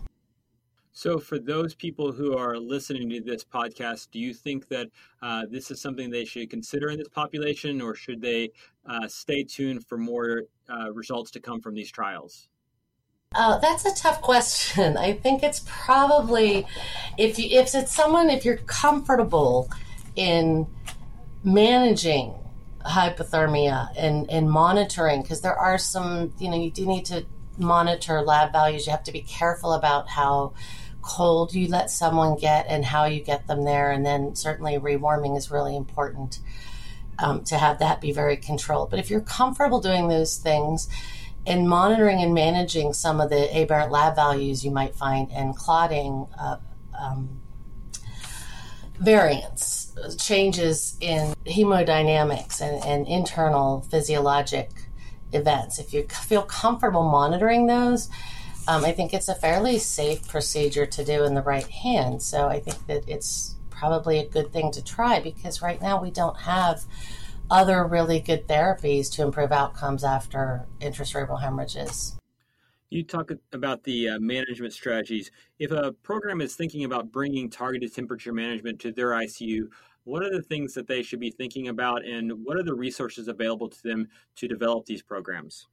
So, 0.95 1.19
for 1.19 1.39
those 1.39 1.75
people 1.75 2.13
who 2.13 2.37
are 2.37 2.59
listening 2.59 3.09
to 3.11 3.21
this 3.21 3.45
podcast, 3.45 4.11
do 4.11 4.19
you 4.19 4.35
think 4.35 4.69
that 4.69 4.89
uh, 5.23 5.47
this 5.51 5.71
is 5.71 5.81
something 5.81 6.11
they 6.11 6.27
should 6.27 6.51
consider 6.51 6.91
in 6.91 6.99
this 6.99 7.09
population, 7.09 7.81
or 7.81 7.95
should 7.95 8.21
they 8.21 8.51
uh, 8.87 9.09
stay 9.09 9.43
tuned 9.43 9.87
for 9.87 9.97
more 9.97 10.43
uh, 10.69 10.93
results 10.93 11.31
to 11.31 11.41
come 11.41 11.61
from 11.61 11.75
these 11.75 11.91
trials? 11.91 12.49
Uh, 13.35 13.59
that's 13.59 13.87
a 13.87 13.95
tough 13.95 14.21
question. 14.21 14.99
I 14.99 15.15
think 15.15 15.43
it's 15.43 15.63
probably 15.67 16.67
if 17.17 17.39
you, 17.39 17.59
if 17.59 17.75
it's 17.75 17.95
someone 17.95 18.29
if 18.29 18.45
you're 18.45 18.59
comfortable 18.59 19.71
in 20.17 20.67
managing 21.43 22.35
hypothermia 22.85 23.89
and, 23.97 24.29
and 24.31 24.51
monitoring 24.51 25.23
because 25.23 25.41
there 25.41 25.57
are 25.57 25.79
some 25.79 26.33
you 26.39 26.51
know 26.51 26.57
you 26.57 26.71
do 26.71 26.85
need 26.85 27.05
to 27.07 27.25
monitor 27.59 28.23
lab 28.23 28.53
values. 28.53 28.87
You 28.87 28.93
have 28.93 29.05
to 29.05 29.13
be 29.13 29.23
careful 29.23 29.73
about 29.73 30.09
how 30.09 30.55
cold 31.03 31.53
you 31.53 31.69
let 31.69 31.91
someone 31.91 32.37
get 32.37 32.67
and 32.69 32.85
how 32.85 33.05
you 33.05 33.21
get 33.21 33.47
them 33.47 33.65
there. 33.65 33.91
And 33.91 34.07
then 34.07 34.35
certainly 34.35 34.79
rewarming 34.79 35.37
is 35.37 35.51
really 35.51 35.77
important 35.77 36.39
um, 37.19 37.45
to 37.45 37.59
have 37.59 37.81
that 37.81 38.01
be 38.01 38.13
very 38.13 38.37
controlled. 38.37 38.91
But 38.91 38.99
if 38.99 39.11
you're 39.11 39.21
comfortable 39.21 39.81
doing 39.81 40.09
those 40.09 40.39
things 40.39 40.89
and 41.47 41.69
monitoring 41.69 42.23
and 42.23 42.33
managing 42.33 42.93
some 42.93 43.21
of 43.21 43.31
the 43.31 43.57
aberrant 43.57 43.91
lab 43.91 44.15
values 44.15 44.65
you 44.65 44.71
might 44.71 44.95
find 44.95 45.31
and 45.33 45.57
clotting 45.57 46.27
uh, 46.39 46.57
um, 46.99 47.41
variants, 49.01 49.93
changes 50.19 50.97
in 51.01 51.35
hemodynamics 51.45 52.61
and, 52.61 52.85
and 52.85 53.09
internal 53.09 53.81
physiologic 53.83 54.71
events, 55.33 55.79
if 55.79 55.93
you 55.93 56.05
feel 56.05 56.43
comfortable 56.43 57.03
monitoring 57.03 57.67
those, 57.67 58.09
um, 58.69 58.85
I 58.85 58.93
think 58.93 59.13
it's 59.13 59.29
a 59.29 59.35
fairly 59.35 59.79
safe 59.79 60.27
procedure 60.29 60.87
to 60.87 61.05
do 61.05 61.25
in 61.25 61.35
the 61.35 61.43
right 61.43 61.67
hand. 61.67 62.23
So 62.23 62.49
I 62.49 62.61
think 62.61 62.87
that 62.87 63.09
it's 63.09 63.57
probably 63.71 64.19
a 64.19 64.29
good 64.29 64.53
thing 64.53 64.71
to 64.73 64.85
try 64.85 65.21
because 65.21 65.61
right 65.61 65.83
now 65.83 66.01
we 66.01 66.11
don't 66.11 66.39
have 66.39 66.85
other 67.51 67.85
really 67.85 68.21
good 68.21 68.47
therapies 68.47 69.13
to 69.13 69.23
improve 69.23 69.53
outcomes 69.53 70.05
after 70.05 70.67
intracerebral 70.81 71.41
hemorrhages. 71.41 72.17
You 72.91 73.03
talk 73.03 73.31
about 73.53 73.85
the 73.85 74.11
uh, 74.11 74.19
management 74.21 74.75
strategies. 74.75 75.31
If 75.59 75.71
a 75.71 75.93
program 75.93 76.41
is 76.41 76.55
thinking 76.55 76.85
about 76.85 77.11
bringing 77.11 77.51
targeted 77.51 77.95
temperature 77.95 78.33
management 78.33 78.81
to 78.81 78.93
their 78.93 79.11
ICU, 79.11 79.69
what 80.05 80.23
are 80.23 80.31
the 80.31 80.43
things 80.43 80.75
that 80.75 80.87
they 80.87 81.03
should 81.03 81.21
be 81.21 81.31
thinking 81.31 81.69
about 81.69 82.05
and 82.05 82.33
what 82.45 82.57
are 82.57 82.63
the 82.63 82.75
resources 82.75 83.29
available 83.29 83.69
to 83.69 83.83
them 83.83 84.09
to 84.37 84.49
develop 84.49 84.87
these 84.87 85.03
programs? 85.03 85.67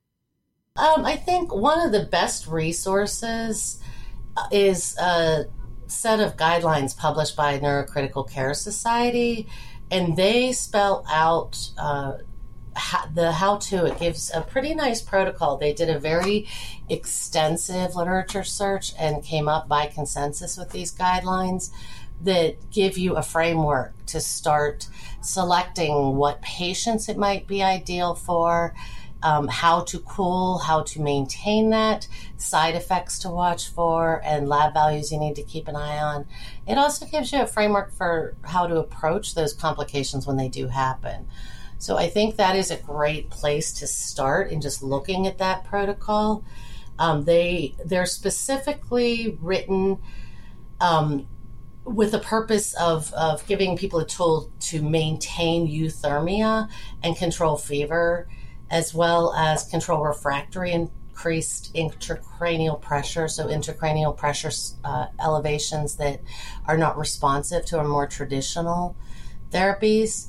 Um, 0.76 1.04
I 1.06 1.16
think 1.16 1.54
one 1.54 1.86
of 1.86 1.92
the 1.92 2.06
best 2.06 2.48
resources 2.48 3.82
uh, 4.38 4.48
is 4.52 4.98
a 4.98 5.46
set 5.88 6.20
of 6.20 6.38
guidelines 6.38 6.96
published 6.96 7.36
by 7.36 7.60
Neurocritical 7.60 8.30
Care 8.30 8.54
Society, 8.54 9.48
and 9.92 10.16
they 10.16 10.52
spell 10.52 11.04
out 11.10 11.58
uh, 11.78 12.14
the 13.14 13.32
how 13.32 13.58
to. 13.58 13.86
It 13.86 14.00
gives 14.00 14.32
a 14.34 14.42
pretty 14.42 14.74
nice 14.74 15.02
protocol. 15.02 15.58
They 15.58 15.74
did 15.74 15.90
a 15.90 16.00
very 16.00 16.48
extensive 16.88 17.96
literature 17.96 18.44
search 18.44 18.94
and 18.98 19.24
came 19.24 19.50
up 19.50 19.68
by 19.68 19.88
consensus 19.88 20.58
with 20.58 20.70
these 20.70 20.94
guidelines 20.94 21.72
that 22.22 22.58
give 22.72 22.98
you 22.98 23.16
a 23.16 23.22
framework 23.22 23.94
to 24.08 24.20
start 24.20 24.88
selecting 25.22 26.16
what 26.16 26.42
patients 26.42 27.10
it 27.10 27.18
might 27.18 27.48
be 27.48 27.64
ideal 27.64 28.16
for 28.16 28.74
um, 29.22 29.48
how 29.48 29.82
to 29.82 30.00
cool, 30.00 30.60
how 30.60 30.84
to 30.84 31.02
maintain 31.02 31.70
that, 31.72 32.08
side 32.38 32.76
effects 32.76 33.20
to 33.20 33.30
watch 33.30 33.68
for, 33.70 34.22
and 34.24 34.48
lab 34.48 34.74
values 34.74 35.12
you 35.12 35.20
need 35.20 35.36
to 35.36 35.44
keep 35.44 35.68
an 35.68 35.76
eye 35.76 36.00
on. 36.00 36.26
It 36.68 36.78
also 36.78 37.06
gives 37.06 37.32
you 37.32 37.42
a 37.42 37.48
framework 37.48 37.92
for 37.92 38.36
how 38.44 38.68
to 38.68 38.78
approach 38.78 39.36
those 39.36 39.54
complications 39.54 40.26
when 40.26 40.38
they 40.38 40.48
do 40.48 40.68
happen. 40.68 41.28
So 41.80 41.98
I 41.98 42.10
think 42.10 42.36
that 42.36 42.56
is 42.56 42.72
a 42.72 42.78
great 42.78 43.30
place 43.30 43.74
to 43.74 43.88
start 43.88 44.52
in 44.52 44.62
just 44.62 44.84
looking 44.84 45.28
at 45.28 45.38
that 45.38 45.64
protocol. 45.66 46.44
Um, 46.98 47.24
they 47.24 47.76
they're 47.86 48.06
specifically 48.06 49.38
written 49.42 50.00
um, 50.82 51.28
with 51.94 52.12
the 52.12 52.20
purpose 52.20 52.74
of, 52.76 53.12
of 53.14 53.46
giving 53.48 53.78
people 53.78 54.00
a 54.00 54.06
tool 54.06 54.52
to 54.60 54.82
maintain 54.82 55.68
euthermia 55.68 56.70
and 57.04 57.16
control 57.16 57.58
fever 57.58 58.28
as 58.70 58.94
well 58.94 59.34
as 59.34 59.64
control 59.64 60.04
refractory 60.04 60.72
increased 60.72 61.74
intracranial 61.74 62.80
pressure, 62.80 63.28
so 63.28 63.48
intracranial 63.48 64.16
pressure 64.16 64.52
uh, 64.86 65.08
elevations 65.22 65.96
that 65.96 66.22
are 66.66 66.78
not 66.78 66.98
responsive 66.98 67.66
to 67.66 67.78
our 67.78 67.88
more 67.88 68.08
traditional 68.08 68.96
therapies. 69.52 70.28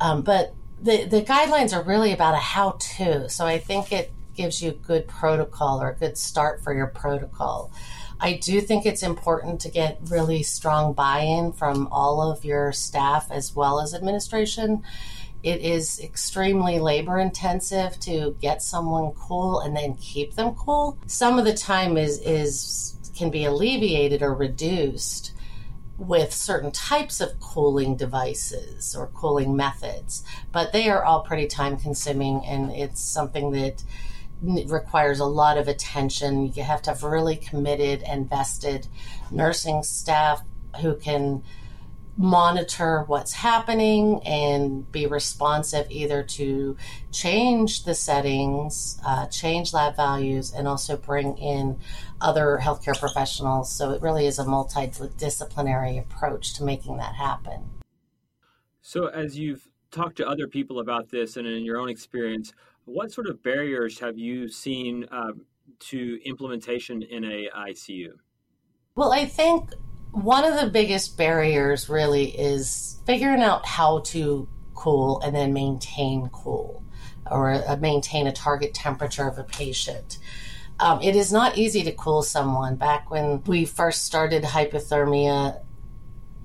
Um, 0.00 0.22
but 0.22 0.54
the, 0.80 1.04
the 1.04 1.22
guidelines 1.22 1.76
are 1.76 1.82
really 1.82 2.12
about 2.12 2.34
a 2.34 2.38
how 2.38 2.78
to. 2.96 3.28
So 3.28 3.44
I 3.44 3.58
think 3.58 3.92
it 3.92 4.12
gives 4.34 4.62
you 4.62 4.70
a 4.70 4.74
good 4.74 5.08
protocol 5.08 5.82
or 5.82 5.90
a 5.90 5.94
good 5.94 6.16
start 6.16 6.62
for 6.62 6.72
your 6.72 6.86
protocol. 6.86 7.70
I 8.24 8.38
do 8.38 8.62
think 8.62 8.86
it's 8.86 9.02
important 9.02 9.60
to 9.60 9.68
get 9.68 9.98
really 10.08 10.42
strong 10.42 10.94
buy 10.94 11.20
in 11.20 11.52
from 11.52 11.88
all 11.92 12.22
of 12.22 12.42
your 12.44 12.72
staff 12.72 13.30
as 13.30 13.54
well 13.54 13.80
as 13.80 13.94
administration 13.94 14.82
it 15.42 15.60
is 15.60 16.00
extremely 16.00 16.78
labor 16.78 17.18
intensive 17.18 18.00
to 18.00 18.34
get 18.40 18.62
someone 18.62 19.12
cool 19.12 19.60
and 19.60 19.76
then 19.76 19.94
keep 19.96 20.36
them 20.36 20.54
cool. 20.54 20.96
Some 21.06 21.38
of 21.38 21.44
the 21.44 21.52
time 21.52 21.98
is 21.98 22.18
is 22.20 22.96
can 23.14 23.30
be 23.30 23.44
alleviated 23.44 24.22
or 24.22 24.32
reduced 24.34 25.32
with 25.98 26.32
certain 26.32 26.72
types 26.72 27.20
of 27.20 27.38
cooling 27.40 27.94
devices 27.94 28.96
or 28.96 29.08
cooling 29.08 29.54
methods, 29.54 30.24
but 30.50 30.72
they 30.72 30.88
are 30.88 31.04
all 31.04 31.20
pretty 31.20 31.46
time 31.46 31.76
consuming 31.76 32.42
and 32.46 32.72
it's 32.72 33.02
something 33.02 33.52
that 33.52 33.84
requires 34.68 35.20
a 35.20 35.24
lot 35.24 35.58
of 35.58 35.68
attention. 35.68 36.52
You 36.54 36.62
have 36.62 36.82
to 36.82 36.90
have 36.90 37.02
really 37.02 37.36
committed 37.36 38.02
and 38.02 38.28
vested 38.28 38.86
nursing 39.30 39.82
staff 39.82 40.42
who 40.80 40.96
can 40.96 41.42
monitor 42.16 43.02
what's 43.06 43.32
happening 43.32 44.22
and 44.24 44.90
be 44.92 45.06
responsive 45.06 45.86
either 45.90 46.22
to 46.22 46.76
change 47.10 47.84
the 47.84 47.94
settings, 47.94 49.00
uh, 49.04 49.26
change 49.26 49.72
lab 49.72 49.96
values, 49.96 50.52
and 50.52 50.68
also 50.68 50.96
bring 50.96 51.36
in 51.38 51.78
other 52.20 52.60
healthcare 52.62 52.98
professionals. 52.98 53.74
So 53.74 53.90
it 53.90 54.00
really 54.00 54.26
is 54.26 54.38
a 54.38 54.44
multidisciplinary 54.44 55.98
approach 55.98 56.54
to 56.54 56.64
making 56.64 56.98
that 56.98 57.14
happen. 57.16 57.70
So, 58.80 59.06
as 59.06 59.36
you've 59.36 59.66
talked 59.90 60.16
to 60.16 60.28
other 60.28 60.46
people 60.46 60.80
about 60.80 61.10
this 61.10 61.36
and 61.36 61.46
in 61.46 61.64
your 61.64 61.78
own 61.78 61.88
experience, 61.88 62.52
what 62.84 63.12
sort 63.12 63.26
of 63.26 63.42
barriers 63.42 63.98
have 63.98 64.18
you 64.18 64.48
seen 64.48 65.06
uh, 65.10 65.32
to 65.78 66.18
implementation 66.24 67.02
in 67.02 67.24
a 67.24 67.48
ICU? 67.56 68.10
Well, 68.94 69.12
I 69.12 69.24
think 69.24 69.70
one 70.12 70.44
of 70.44 70.60
the 70.60 70.70
biggest 70.70 71.16
barriers 71.16 71.88
really 71.88 72.26
is 72.38 73.00
figuring 73.06 73.42
out 73.42 73.66
how 73.66 74.00
to 74.00 74.48
cool 74.74 75.20
and 75.20 75.34
then 75.34 75.52
maintain 75.52 76.28
cool 76.32 76.84
or 77.30 77.54
uh, 77.54 77.76
maintain 77.76 78.26
a 78.26 78.32
target 78.32 78.74
temperature 78.74 79.26
of 79.26 79.38
a 79.38 79.44
patient. 79.44 80.18
Um, 80.78 81.00
it 81.00 81.16
is 81.16 81.32
not 81.32 81.56
easy 81.56 81.82
to 81.84 81.92
cool 81.92 82.22
someone. 82.22 82.76
Back 82.76 83.10
when 83.10 83.42
we 83.44 83.64
first 83.64 84.04
started 84.04 84.42
hypothermia 84.42 85.60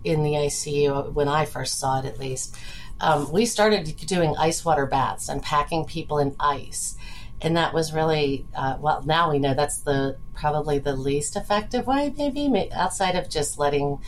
in 0.03 0.23
the 0.23 0.31
ICU, 0.31 1.13
when 1.13 1.27
I 1.27 1.45
first 1.45 1.79
saw 1.79 1.99
it 1.99 2.05
at 2.05 2.19
least, 2.19 2.55
um, 3.01 3.31
we 3.31 3.45
started 3.45 3.95
doing 4.05 4.35
ice 4.37 4.63
water 4.65 4.85
baths 4.85 5.29
and 5.29 5.41
packing 5.41 5.85
people 5.85 6.19
in 6.19 6.35
ice. 6.39 6.95
And 7.41 7.55
that 7.55 7.73
was 7.73 7.93
really 7.93 8.45
uh, 8.53 8.77
well 8.79 9.01
now 9.03 9.31
we 9.31 9.39
know 9.39 9.53
that's 9.53 9.79
the 9.79 10.17
probably 10.33 10.79
the 10.79 10.95
least 10.95 11.37
effective 11.37 11.87
way 11.87 12.13
maybe 12.17 12.69
outside 12.71 13.15
of 13.15 13.29
just 13.29 13.57
letting 13.57 13.99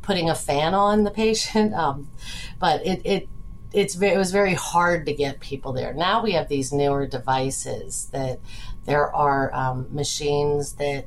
putting 0.00 0.30
a 0.30 0.34
fan 0.34 0.72
on 0.72 1.04
the 1.04 1.10
patient. 1.24 1.74
Um, 1.74 2.10
but 2.58 2.84
it, 2.86 3.02
it 3.04 3.28
it's 3.72 4.00
it 4.00 4.16
was 4.16 4.32
very 4.32 4.54
hard 4.54 5.04
to 5.06 5.12
get 5.12 5.40
people 5.40 5.72
there. 5.72 5.92
Now 5.92 6.22
we 6.22 6.32
have 6.32 6.48
these 6.48 6.72
newer 6.72 7.06
devices 7.06 8.08
that 8.12 8.40
there 8.86 9.14
are 9.14 9.54
um, 9.54 9.88
machines 9.94 10.72
that 10.74 11.06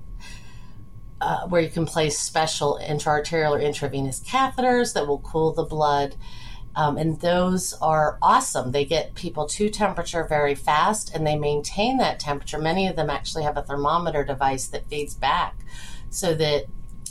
uh, 1.20 1.48
where 1.48 1.62
you 1.62 1.70
can 1.70 1.86
place 1.86 2.20
special 2.20 2.80
intraarterial 2.82 3.52
or 3.52 3.60
intravenous 3.60 4.20
catheters 4.20 4.94
that 4.94 5.08
will 5.08 5.20
cool 5.20 5.52
the 5.54 5.64
blood 5.64 6.16
um, 6.76 6.98
and 6.98 7.20
those 7.20 7.74
are 7.82 8.18
awesome. 8.22 8.72
They 8.72 8.86
get 8.86 9.14
people 9.16 9.46
to 9.48 9.70
temperature 9.70 10.24
very 10.24 10.56
fast 10.56 11.14
and 11.14 11.26
they 11.28 11.38
maintain 11.38 11.98
that 11.98 12.20
temperature. 12.20 12.58
Many 12.60 12.88
of 12.88 12.96
them 12.96 13.10
actually 13.10 13.44
have 13.44 13.58
a 13.58 13.62
thermometer 13.62 14.24
device 14.24 14.68
that 14.68 14.88
feeds 14.88 15.14
back 15.14 15.56
so 16.10 16.34
that 16.36 16.66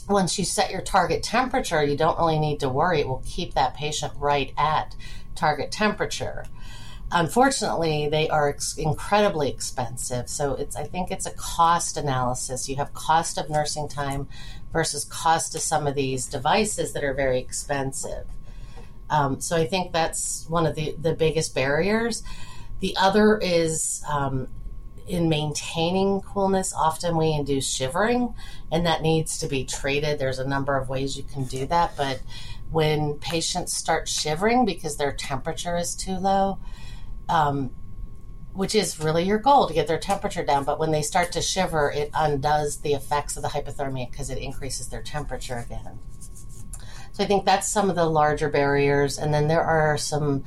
once 0.08 0.38
you 0.38 0.44
set 0.44 0.70
your 0.70 0.80
target 0.80 1.22
temperature, 1.22 1.82
you 1.84 1.96
don't 1.96 2.18
really 2.18 2.38
need 2.38 2.60
to 2.60 2.68
worry. 2.68 3.00
It 3.00 3.08
will 3.08 3.22
keep 3.26 3.54
that 3.54 3.74
patient 3.74 4.12
right 4.16 4.52
at 4.56 4.96
target 5.34 5.70
temperature. 5.70 6.44
unfortunately 7.12 8.08
they 8.08 8.28
are 8.28 8.50
ex- 8.50 8.76
incredibly 8.76 9.48
expensive 9.50 10.28
so 10.28 10.54
it's 10.54 10.76
i 10.76 10.84
think 10.84 11.10
it's 11.10 11.26
a 11.26 11.32
cost 11.32 11.96
analysis 11.96 12.68
you 12.68 12.76
have 12.76 12.92
cost 12.94 13.36
of 13.36 13.50
nursing 13.50 13.88
time 13.88 14.28
versus 14.72 15.04
cost 15.06 15.54
of 15.56 15.60
some 15.60 15.86
of 15.88 15.94
these 15.96 16.26
devices 16.26 16.92
that 16.92 17.02
are 17.02 17.14
very 17.14 17.38
expensive 17.40 18.26
um, 19.10 19.40
so 19.40 19.56
i 19.56 19.66
think 19.66 19.92
that's 19.92 20.46
one 20.48 20.66
of 20.66 20.74
the, 20.74 20.94
the 21.00 21.12
biggest 21.12 21.54
barriers 21.54 22.22
the 22.80 22.96
other 22.98 23.38
is 23.38 24.02
um, 24.08 24.48
in 25.06 25.28
maintaining 25.28 26.20
coolness 26.20 26.72
often 26.72 27.16
we 27.16 27.32
induce 27.32 27.68
shivering 27.68 28.32
and 28.72 28.86
that 28.86 29.02
needs 29.02 29.38
to 29.38 29.46
be 29.46 29.64
treated 29.64 30.18
there's 30.18 30.38
a 30.38 30.48
number 30.48 30.76
of 30.76 30.88
ways 30.88 31.16
you 31.16 31.24
can 31.24 31.44
do 31.44 31.66
that 31.66 31.96
but 31.96 32.20
when 32.70 33.14
patients 33.14 33.72
start 33.72 34.08
shivering 34.08 34.64
because 34.64 34.96
their 34.96 35.12
temperature 35.12 35.76
is 35.76 35.94
too 35.94 36.16
low 36.16 36.58
um, 37.28 37.70
which 38.52 38.74
is 38.74 38.98
really 39.00 39.24
your 39.24 39.38
goal 39.38 39.66
to 39.68 39.74
get 39.74 39.86
their 39.86 39.98
temperature 39.98 40.44
down. 40.44 40.64
But 40.64 40.78
when 40.78 40.90
they 40.90 41.02
start 41.02 41.32
to 41.32 41.40
shiver, 41.40 41.90
it 41.90 42.10
undoes 42.14 42.78
the 42.78 42.94
effects 42.94 43.36
of 43.36 43.42
the 43.42 43.48
hypothermia 43.48 44.10
because 44.10 44.30
it 44.30 44.38
increases 44.38 44.88
their 44.88 45.02
temperature 45.02 45.58
again. 45.58 45.98
So 47.12 47.24
I 47.24 47.26
think 47.26 47.44
that's 47.44 47.68
some 47.68 47.90
of 47.90 47.96
the 47.96 48.06
larger 48.06 48.48
barriers. 48.48 49.18
And 49.18 49.32
then 49.32 49.48
there 49.48 49.62
are 49.62 49.98
some 49.98 50.44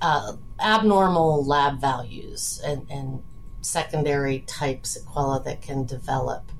uh, 0.00 0.32
abnormal 0.60 1.44
lab 1.44 1.80
values 1.80 2.60
and, 2.64 2.86
and, 2.90 3.22
secondary 3.62 4.38
type 4.46 4.84
sequela 4.84 5.42
that 5.44 5.60
can 5.60 5.84
develop 5.84 6.52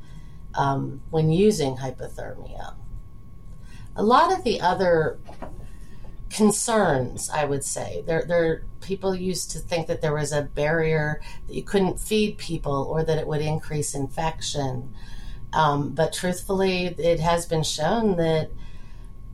um, 0.55 1.01
when 1.11 1.31
using 1.31 1.77
hypothermia. 1.77 2.75
A 3.95 4.03
lot 4.03 4.33
of 4.33 4.43
the 4.43 4.61
other 4.61 5.21
concerns, 6.31 7.31
I 7.31 7.45
would 7.45 7.65
say. 7.65 8.03
There, 8.07 8.25
there, 8.27 8.65
people 8.81 9.15
used 9.15 9.51
to 9.53 9.59
think 9.59 9.87
that 9.87 10.01
there 10.01 10.15
was 10.15 10.33
a 10.33 10.43
barrier 10.43 11.21
that 11.47 11.55
you 11.55 11.63
couldn't 11.63 12.01
feed 12.01 12.39
people 12.39 12.89
or 12.91 13.05
that 13.05 13.19
it 13.19 13.27
would 13.27 13.41
increase 13.41 13.95
infection. 13.95 14.95
Um, 15.53 15.93
but 15.95 16.13
truthfully, 16.13 16.87
it 16.87 17.21
has 17.21 17.47
been 17.47 17.63
shown 17.63 18.17
that 18.17 18.51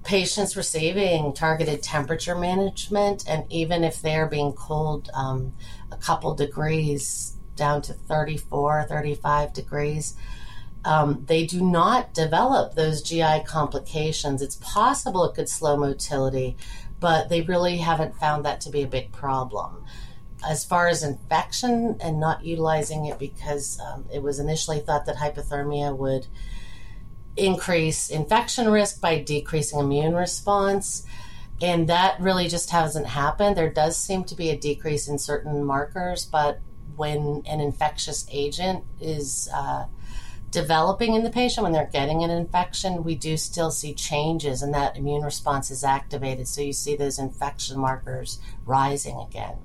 patients 0.05 0.57
receiving 0.57 1.33
targeted 1.33 1.83
temperature 1.83 2.35
management, 2.35 3.25
and 3.29 3.45
even 3.51 3.85
if 3.85 4.03
they're 4.03 4.27
being 4.27 4.53
cooled 4.53 5.11
um, 5.15 5.53
a 5.91 5.97
couple 5.97 6.35
degrees 6.35 7.37
down 7.57 7.83
to 7.83 7.93
34, 7.93 8.87
35 8.89 9.53
degrees, 9.53 10.15
um, 10.85 11.25
they 11.27 11.47
do 11.47 11.61
not 11.61 12.13
develop 12.13 12.75
those 12.75 13.03
GI 13.03 13.45
complications. 13.47 14.43
It's 14.43 14.57
possible 14.57 15.25
it 15.25 15.35
could 15.35 15.49
slow 15.49 15.77
motility, 15.77 16.57
but 16.99 17.29
they 17.29 17.43
really 17.43 17.77
haven't 17.77 18.17
found 18.17 18.45
that 18.45 18.61
to 18.63 18.71
be 18.71 18.83
a 18.83 18.89
big 18.89 19.13
problem. 19.13 19.85
As 20.45 20.65
far 20.65 20.89
as 20.89 21.05
infection 21.05 21.99
and 22.01 22.19
not 22.19 22.45
utilizing 22.45 23.07
it 23.07 23.19
because 23.21 23.79
um, 23.79 24.07
it 24.13 24.23
was 24.23 24.41
initially 24.41 24.81
thought 24.81 25.07
that 25.07 25.17
hypothermia 25.17 25.97
would 25.97 26.27
increase 27.37 28.11
infection 28.11 28.71
risk 28.71 29.01
by 29.01 29.23
decreasing 29.23 29.79
immune 29.79 30.15
response. 30.15 31.05
And 31.61 31.89
that 31.89 32.21
really 32.21 32.49
just 32.49 32.71
hasn't 32.71 33.07
happened. 33.07 33.57
There 33.57 33.71
does 33.71 33.97
seem 33.97 34.25
to 34.25 34.35
be 34.35 34.51
a 34.51 34.57
decrease 34.57 35.09
in 35.09 35.19
certain 35.19 35.65
markers, 35.65 36.25
but 36.25 36.61
when 36.97 37.43
an 37.47 37.61
infectious 37.61 38.27
agent 38.31 38.85
is 39.01 39.49
uh, 39.55 39.87
developing 40.51 41.15
in 41.15 41.23
the 41.23 41.31
patient, 41.31 41.63
when 41.63 41.73
they're 41.73 41.89
getting 41.93 42.23
an 42.23 42.31
infection, 42.31 43.05
we 43.05 43.15
do 43.15 43.37
still 43.37 43.71
see 43.71 43.95
changes 43.95 44.63
and 44.63 44.75
that 44.75 44.97
immune 44.97 45.23
response 45.23 45.71
is 45.71 45.85
activated. 45.85 46.49
So 46.49 46.61
you 46.61 46.73
see 46.73 46.97
those 46.97 47.19
infection 47.19 47.79
markers 47.79 48.41
rising 48.67 49.19
again. 49.21 49.59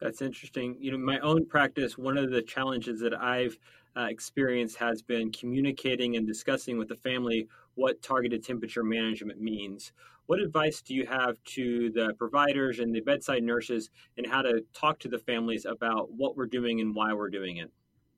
That's 0.00 0.20
interesting. 0.20 0.76
You 0.78 0.92
know, 0.92 0.98
my 0.98 1.18
own 1.20 1.46
practice, 1.46 1.96
one 1.96 2.18
of 2.18 2.30
the 2.30 2.42
challenges 2.42 3.00
that 3.00 3.14
I've 3.14 3.58
uh, 3.96 4.06
experienced 4.10 4.76
has 4.76 5.02
been 5.02 5.30
communicating 5.32 6.16
and 6.16 6.26
discussing 6.26 6.78
with 6.78 6.88
the 6.88 6.96
family 6.96 7.48
what 7.74 8.02
targeted 8.02 8.44
temperature 8.44 8.84
management 8.84 9.40
means. 9.40 9.92
What 10.26 10.40
advice 10.40 10.80
do 10.80 10.94
you 10.94 11.06
have 11.06 11.42
to 11.44 11.90
the 11.90 12.14
providers 12.14 12.78
and 12.78 12.94
the 12.94 13.00
bedside 13.00 13.42
nurses 13.42 13.90
and 14.16 14.26
how 14.26 14.42
to 14.42 14.64
talk 14.72 14.98
to 15.00 15.08
the 15.08 15.18
families 15.18 15.66
about 15.66 16.12
what 16.12 16.36
we're 16.36 16.46
doing 16.46 16.80
and 16.80 16.94
why 16.94 17.12
we're 17.12 17.30
doing 17.30 17.58
it? 17.58 17.70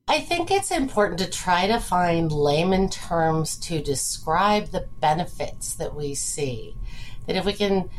I 0.07 0.21
think 0.21 0.49
it's 0.49 0.71
important 0.71 1.19
to 1.19 1.29
try 1.29 1.67
to 1.67 1.81
find 1.81 2.31
layman 2.31 2.89
terms 2.89 3.57
to 3.57 3.81
describe 3.81 4.67
the 4.67 4.87
benefits 5.01 5.75
that 5.75 5.95
we 5.95 6.15
see. 6.15 6.75
That 7.25 7.35
if 7.35 7.43
we 7.43 7.51
can, 7.51 7.89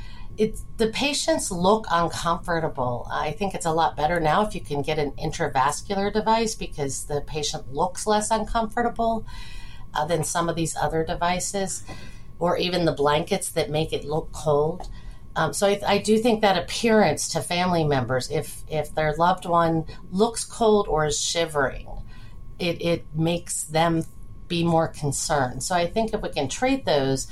the 0.76 0.88
patients 0.92 1.50
look 1.50 1.86
uncomfortable. 1.90 3.08
I 3.10 3.32
think 3.32 3.54
it's 3.54 3.66
a 3.66 3.72
lot 3.72 3.96
better 3.96 4.20
now 4.20 4.46
if 4.46 4.54
you 4.54 4.60
can 4.60 4.82
get 4.82 4.98
an 4.98 5.10
intravascular 5.12 6.12
device 6.12 6.54
because 6.54 7.04
the 7.06 7.22
patient 7.22 7.72
looks 7.72 8.06
less 8.06 8.30
uncomfortable 8.30 9.26
uh, 9.94 10.04
than 10.04 10.22
some 10.22 10.48
of 10.48 10.54
these 10.54 10.76
other 10.76 11.04
devices, 11.04 11.82
or 12.38 12.56
even 12.56 12.84
the 12.84 12.92
blankets 12.92 13.50
that 13.50 13.68
make 13.68 13.92
it 13.92 14.04
look 14.04 14.30
cold. 14.30 14.88
Um, 15.34 15.52
so 15.52 15.66
I, 15.66 15.80
I, 15.86 15.98
do 15.98 16.18
think 16.18 16.40
that 16.40 16.56
appearance 16.56 17.28
to 17.30 17.40
family 17.40 17.84
members, 17.84 18.30
if 18.30 18.62
if 18.68 18.94
their 18.94 19.14
loved 19.16 19.44
one 19.44 19.86
looks 20.10 20.44
cold 20.44 20.88
or 20.88 21.06
is 21.06 21.20
shivering, 21.20 21.88
it, 22.58 22.82
it 22.82 23.06
makes 23.14 23.64
them 23.64 24.04
be 24.48 24.64
more 24.64 24.88
concerned. 24.88 25.62
So 25.62 25.74
I 25.74 25.86
think 25.86 26.12
if 26.12 26.22
we 26.22 26.30
can 26.30 26.48
treat 26.48 26.86
those, 26.86 27.28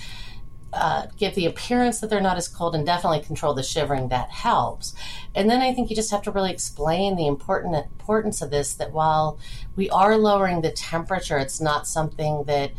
uh, 0.72 1.06
give 1.16 1.34
the 1.34 1.46
appearance 1.46 2.00
that 2.00 2.10
they're 2.10 2.20
not 2.20 2.36
as 2.36 2.48
cold 2.48 2.74
and 2.74 2.84
definitely 2.84 3.20
control 3.20 3.54
the 3.54 3.62
shivering, 3.62 4.08
that 4.08 4.30
helps. 4.30 4.94
And 5.34 5.48
then 5.48 5.62
I 5.62 5.72
think 5.72 5.88
you 5.88 5.96
just 5.96 6.10
have 6.10 6.22
to 6.22 6.30
really 6.30 6.52
explain 6.52 7.16
the 7.16 7.26
important 7.26 7.74
importance 7.74 8.42
of 8.42 8.50
this 8.50 8.74
that 8.74 8.92
while 8.92 9.38
we 9.74 9.88
are 9.90 10.16
lowering 10.18 10.60
the 10.60 10.70
temperature, 10.70 11.38
it's 11.38 11.60
not 11.60 11.86
something 11.86 12.44
that 12.44 12.72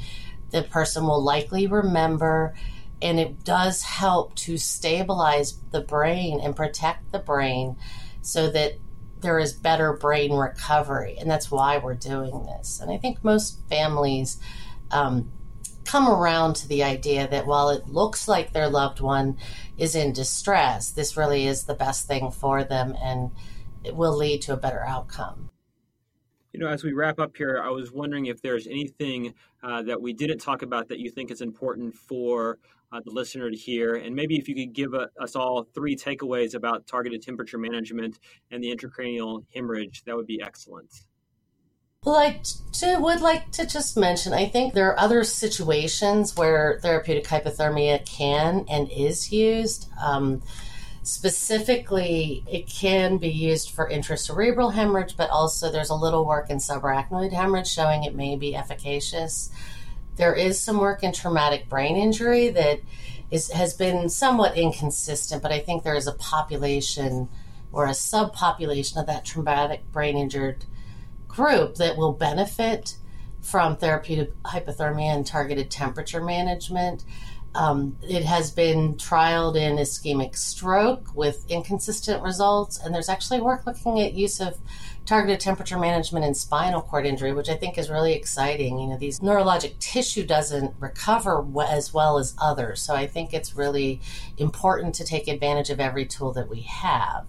the 0.51 0.63
person 0.63 1.05
will 1.05 1.21
likely 1.21 1.65
remember. 1.67 2.53
And 3.01 3.19
it 3.19 3.43
does 3.43 3.83
help 3.83 4.35
to 4.35 4.57
stabilize 4.57 5.59
the 5.71 5.81
brain 5.81 6.39
and 6.39 6.55
protect 6.55 7.11
the 7.11 7.19
brain 7.19 7.75
so 8.21 8.49
that 8.49 8.73
there 9.19 9.39
is 9.39 9.53
better 9.53 9.93
brain 9.93 10.33
recovery, 10.33 11.17
and 11.19 11.29
that's 11.29 11.49
why 11.49 11.77
we're 11.77 11.95
doing 11.95 12.45
this. 12.45 12.79
And 12.79 12.91
I 12.91 12.97
think 12.97 13.23
most 13.23 13.59
families 13.67 14.37
um, 14.91 15.31
come 15.87 16.09
around 16.09 16.53
to 16.57 16.67
the 16.67 16.83
idea 16.83 17.27
that 17.29 17.47
while 17.47 17.69
it 17.69 17.87
looks 17.87 18.27
like 18.27 18.51
their 18.51 18.69
loved 18.69 18.99
one 18.99 19.37
is 19.77 19.95
in 19.95 20.11
distress, 20.11 20.91
this 20.91 21.15
really 21.15 21.47
is 21.47 21.63
the 21.63 21.73
best 21.73 22.07
thing 22.07 22.29
for 22.29 22.65
them, 22.65 22.93
and 23.01 23.31
it 23.85 23.95
will 23.95 24.15
lead 24.15 24.41
to 24.41 24.53
a 24.53 24.57
better 24.57 24.83
outcome. 24.85 25.49
You 26.51 26.59
know, 26.59 26.67
as 26.67 26.83
we 26.83 26.91
wrap 26.91 27.19
up 27.19 27.37
here, 27.37 27.61
I 27.63 27.69
was 27.69 27.91
wondering 27.93 28.25
if 28.25 28.41
there's 28.41 28.67
anything 28.67 29.33
uh, 29.63 29.81
that 29.83 30.01
we 30.01 30.11
didn't 30.11 30.39
talk 30.39 30.61
about 30.61 30.89
that 30.89 30.99
you 30.99 31.09
think 31.09 31.31
is 31.31 31.41
important 31.41 31.95
for 31.95 32.59
uh, 32.91 32.99
the 33.05 33.11
listener 33.11 33.49
to 33.49 33.55
hear, 33.55 33.95
and 33.95 34.13
maybe 34.13 34.37
if 34.37 34.49
you 34.49 34.55
could 34.55 34.73
give 34.73 34.93
a, 34.93 35.09
us 35.21 35.37
all 35.37 35.67
three 35.73 35.95
takeaways 35.95 36.53
about 36.53 36.85
targeted 36.85 37.21
temperature 37.21 37.57
management 37.57 38.19
and 38.51 38.61
the 38.61 38.75
intracranial 38.75 39.45
hemorrhage, 39.55 40.03
that 40.03 40.15
would 40.17 40.27
be 40.27 40.41
excellent. 40.41 41.06
Well, 42.05 42.15
I 42.15 42.39
would 42.97 43.21
like 43.21 43.51
to 43.53 43.65
just 43.65 43.97
mention 43.97 44.33
I 44.33 44.47
think 44.47 44.73
there 44.73 44.89
are 44.89 44.99
other 44.99 45.23
situations 45.23 46.35
where 46.35 46.79
therapeutic 46.81 47.25
hypothermia 47.25 48.05
can 48.05 48.65
and 48.69 48.89
is 48.91 49.31
used. 49.31 49.89
Um, 50.01 50.41
Specifically, 51.07 52.43
it 52.51 52.67
can 52.67 53.17
be 53.17 53.29
used 53.29 53.69
for 53.69 53.89
intracerebral 53.89 54.73
hemorrhage, 54.73 55.15
but 55.15 55.29
also 55.29 55.71
there's 55.71 55.89
a 55.89 55.95
little 55.95 56.25
work 56.25 56.49
in 56.49 56.57
subarachnoid 56.57 57.31
hemorrhage 57.31 57.69
showing 57.69 58.03
it 58.03 58.13
may 58.13 58.35
be 58.35 58.53
efficacious. 58.53 59.49
There 60.17 60.33
is 60.33 60.59
some 60.59 60.79
work 60.79 61.03
in 61.03 61.13
traumatic 61.13 61.69
brain 61.69 61.95
injury 61.95 62.49
that 62.49 62.81
is, 63.31 63.49
has 63.51 63.73
been 63.73 64.09
somewhat 64.09 64.57
inconsistent, 64.57 65.41
but 65.41 65.53
I 65.53 65.59
think 65.59 65.83
there 65.83 65.95
is 65.95 66.07
a 66.07 66.11
population 66.11 67.29
or 67.71 67.85
a 67.85 67.91
subpopulation 67.91 68.97
of 68.97 69.05
that 69.05 69.23
traumatic 69.23 69.89
brain 69.93 70.17
injured 70.17 70.65
group 71.37 71.75
that 71.75 71.95
will 71.95 72.13
benefit 72.13 72.97
from 73.41 73.77
therapeutic 73.77 74.33
hypothermia 74.41 75.15
and 75.15 75.25
targeted 75.25 75.69
temperature 75.69 76.23
management. 76.23 77.05
Um, 77.53 77.95
it 78.01 78.25
has 78.25 78.51
been 78.51 78.95
trialed 78.95 79.55
in 79.55 79.77
ischemic 79.77 80.35
stroke 80.35 81.15
with 81.15 81.45
inconsistent 81.49 82.23
results, 82.23 82.79
and 82.79 82.93
there's 82.93 83.07
actually 83.07 83.39
work 83.39 83.65
looking 83.67 84.01
at 84.01 84.13
use 84.13 84.41
of 84.41 84.57
targeted 85.05 85.39
temperature 85.39 85.77
management 85.77 86.25
in 86.25 86.33
spinal 86.33 86.81
cord 86.81 87.05
injury, 87.05 87.33
which 87.33 87.49
I 87.49 87.55
think 87.55 87.77
is 87.77 87.89
really 87.89 88.13
exciting. 88.13 88.79
You 88.79 88.87
know, 88.87 88.97
these 88.97 89.19
neurologic 89.19 89.79
tissue 89.79 90.25
doesn't 90.25 90.73
recover 90.79 91.45
as 91.69 91.93
well 91.93 92.17
as 92.17 92.35
others, 92.39 92.81
so 92.81 92.95
I 92.95 93.05
think 93.05 93.33
it's 93.33 93.55
really 93.55 94.01
important 94.37 94.95
to 94.95 95.05
take 95.05 95.27
advantage 95.27 95.69
of 95.69 95.79
every 95.79 96.05
tool 96.05 96.33
that 96.33 96.49
we 96.49 96.61
have. 96.61 97.27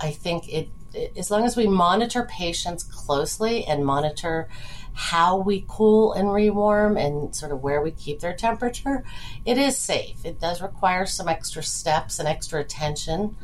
I 0.00 0.10
think 0.10 0.48
it, 0.48 0.68
it 0.68 0.68
as 1.16 1.30
long 1.30 1.44
as 1.44 1.56
we 1.56 1.66
monitor 1.66 2.24
patients 2.24 2.82
closely 2.84 3.64
and 3.64 3.84
monitor 3.84 4.48
how 4.94 5.38
we 5.38 5.64
cool 5.68 6.12
and 6.12 6.32
rewarm 6.32 6.96
and 6.98 7.34
sort 7.34 7.50
of 7.50 7.62
where 7.62 7.80
we 7.80 7.90
keep 7.90 8.20
their 8.20 8.34
temperature, 8.36 9.04
it 9.44 9.56
is 9.56 9.76
safe. 9.76 10.24
It 10.24 10.38
does 10.38 10.60
require 10.60 11.06
some 11.06 11.28
extra 11.28 11.62
steps 11.62 12.18
and 12.18 12.28
extra 12.28 12.60
attention. 12.60 13.36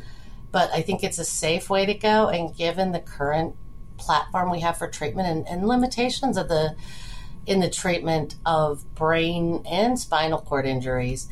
but 0.51 0.71
I 0.73 0.83
think 0.83 1.05
it's 1.05 1.19
a 1.19 1.25
safe 1.25 1.69
way 1.69 1.87
to 1.87 1.95
go. 1.95 2.29
And 2.29 2.55
given 2.57 2.93
the 2.93 3.01
current 3.01 3.55
platform 3.97 4.51
we 4.51 4.61
have 4.61 4.79
for 4.79 4.89
treatment 4.89 5.29
and, 5.29 5.49
and 5.49 5.69
limitations 5.69 6.37
of 6.37 6.49
the 6.49 6.77
in 7.47 7.61
the 7.61 7.71
treatment 7.71 8.37
of 8.45 8.85
brain 8.95 9.65
and 9.67 9.99
spinal 9.99 10.39
cord 10.39 10.67
injuries, 10.67 11.29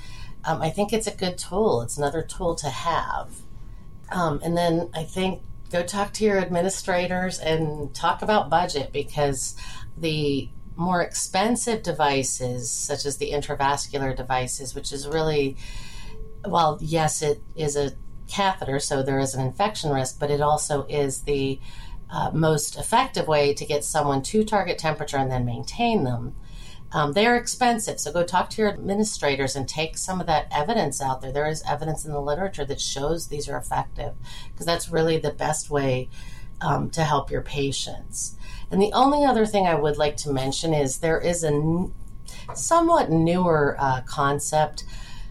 um, 0.46 0.62
I 0.62 0.70
think 0.70 0.92
it's 0.92 1.06
a 1.06 1.14
good 1.14 1.36
tool. 1.36 1.82
It's 1.82 1.98
another 1.98 2.22
tool 2.22 2.54
to 2.56 2.70
have. 2.70 3.30
Um, 4.10 4.40
and 4.42 4.56
then 4.56 4.88
I 4.94 5.04
think 5.04 5.42
go 5.70 5.82
talk 5.82 6.12
to 6.14 6.24
your 6.24 6.38
administrators 6.38 7.38
and 7.38 7.94
talk 7.94 8.22
about 8.22 8.50
budget 8.50 8.92
because 8.92 9.56
the 9.96 10.48
more 10.76 11.00
expensive 11.02 11.82
devices, 11.82 12.70
such 12.70 13.06
as 13.06 13.16
the 13.16 13.30
intravascular 13.32 14.14
devices, 14.14 14.74
which 14.74 14.92
is 14.92 15.08
really, 15.08 15.56
well, 16.44 16.78
yes, 16.80 17.22
it 17.22 17.40
is 17.56 17.76
a 17.76 17.92
catheter, 18.28 18.78
so 18.78 19.02
there 19.02 19.18
is 19.18 19.34
an 19.34 19.44
infection 19.44 19.90
risk, 19.90 20.18
but 20.18 20.30
it 20.30 20.40
also 20.40 20.84
is 20.86 21.22
the 21.22 21.58
uh, 22.10 22.30
most 22.32 22.76
effective 22.78 23.26
way 23.26 23.54
to 23.54 23.64
get 23.64 23.84
someone 23.84 24.22
to 24.22 24.44
target 24.44 24.78
temperature 24.78 25.16
and 25.16 25.30
then 25.30 25.44
maintain 25.44 26.04
them. 26.04 26.34
Um, 26.92 27.12
they're 27.12 27.36
expensive, 27.36 27.98
so 27.98 28.12
go 28.12 28.22
talk 28.24 28.48
to 28.50 28.62
your 28.62 28.70
administrators 28.70 29.56
and 29.56 29.68
take 29.68 29.98
some 29.98 30.20
of 30.20 30.26
that 30.28 30.46
evidence 30.52 31.02
out 31.02 31.20
there. 31.20 31.32
There 31.32 31.48
is 31.48 31.62
evidence 31.68 32.04
in 32.04 32.12
the 32.12 32.20
literature 32.20 32.64
that 32.64 32.80
shows 32.80 33.26
these 33.26 33.48
are 33.48 33.58
effective 33.58 34.14
because 34.52 34.66
that's 34.66 34.88
really 34.88 35.18
the 35.18 35.32
best 35.32 35.68
way 35.68 36.08
um, 36.60 36.90
to 36.90 37.02
help 37.02 37.30
your 37.30 37.42
patients. 37.42 38.36
And 38.70 38.80
the 38.80 38.92
only 38.92 39.24
other 39.24 39.46
thing 39.46 39.66
I 39.66 39.74
would 39.74 39.96
like 39.96 40.16
to 40.18 40.32
mention 40.32 40.72
is 40.72 40.98
there 40.98 41.20
is 41.20 41.42
a 41.42 41.48
n- 41.48 41.92
somewhat 42.54 43.10
newer 43.10 43.76
uh, 43.78 44.02
concept 44.02 44.84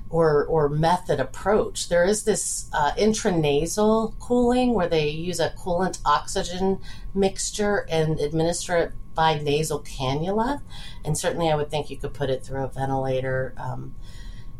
or, 0.10 0.46
or 0.46 0.70
method 0.70 1.20
approach. 1.20 1.90
There 1.90 2.06
is 2.06 2.24
this 2.24 2.70
uh, 2.74 2.92
intranasal 2.94 4.18
cooling 4.20 4.74
where 4.74 4.88
they 4.88 5.10
use 5.10 5.40
a 5.40 5.50
coolant 5.52 6.00
oxygen 6.06 6.80
mixture 7.14 7.86
and 7.90 8.20
administer 8.20 8.78
it 8.78 8.92
by 9.16 9.40
nasal 9.40 9.82
cannula. 9.82 10.62
And 11.04 11.18
certainly, 11.18 11.50
I 11.50 11.56
would 11.56 11.72
think 11.72 11.90
you 11.90 11.98
could 11.98 12.14
put 12.14 12.30
it 12.30 12.44
through 12.44 12.64
a 12.64 12.68
ventilator 12.68 13.54
um, 13.58 13.96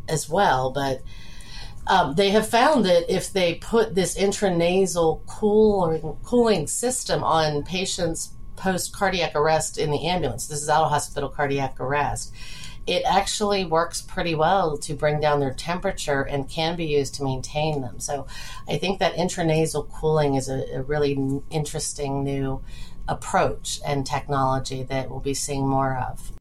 as 0.08 0.28
well. 0.28 0.70
But 0.70 1.02
um, 1.86 2.14
they 2.14 2.30
have 2.30 2.48
found 2.48 2.84
that 2.84 3.14
if 3.14 3.32
they 3.32 3.54
put 3.54 3.94
this 3.94 4.18
intranasal 4.18 5.24
cooling, 5.26 6.16
cooling 6.24 6.66
system 6.66 7.22
on 7.22 7.62
patients 7.62 8.32
post 8.56 8.94
cardiac 8.94 9.34
arrest 9.34 9.78
in 9.78 9.90
the 9.90 10.06
ambulance, 10.06 10.48
this 10.48 10.62
is 10.62 10.68
out 10.68 10.84
of 10.84 10.90
hospital 10.90 11.28
cardiac 11.28 11.78
arrest, 11.78 12.32
it 12.86 13.02
actually 13.04 13.64
works 13.64 14.00
pretty 14.00 14.34
well 14.34 14.78
to 14.78 14.94
bring 14.94 15.20
down 15.20 15.40
their 15.40 15.52
temperature 15.52 16.22
and 16.22 16.48
can 16.48 16.76
be 16.76 16.86
used 16.86 17.14
to 17.16 17.24
maintain 17.24 17.80
them. 17.80 17.98
So 17.98 18.26
I 18.68 18.78
think 18.78 19.00
that 19.00 19.14
intranasal 19.14 19.90
cooling 19.90 20.34
is 20.34 20.48
a, 20.48 20.76
a 20.76 20.82
really 20.82 21.42
interesting 21.50 22.22
new 22.22 22.62
approach 23.08 23.80
and 23.86 24.06
technology 24.06 24.82
that 24.84 25.10
we'll 25.10 25.20
be 25.20 25.34
seeing 25.34 25.66
more 25.66 25.96
of. 25.96 26.32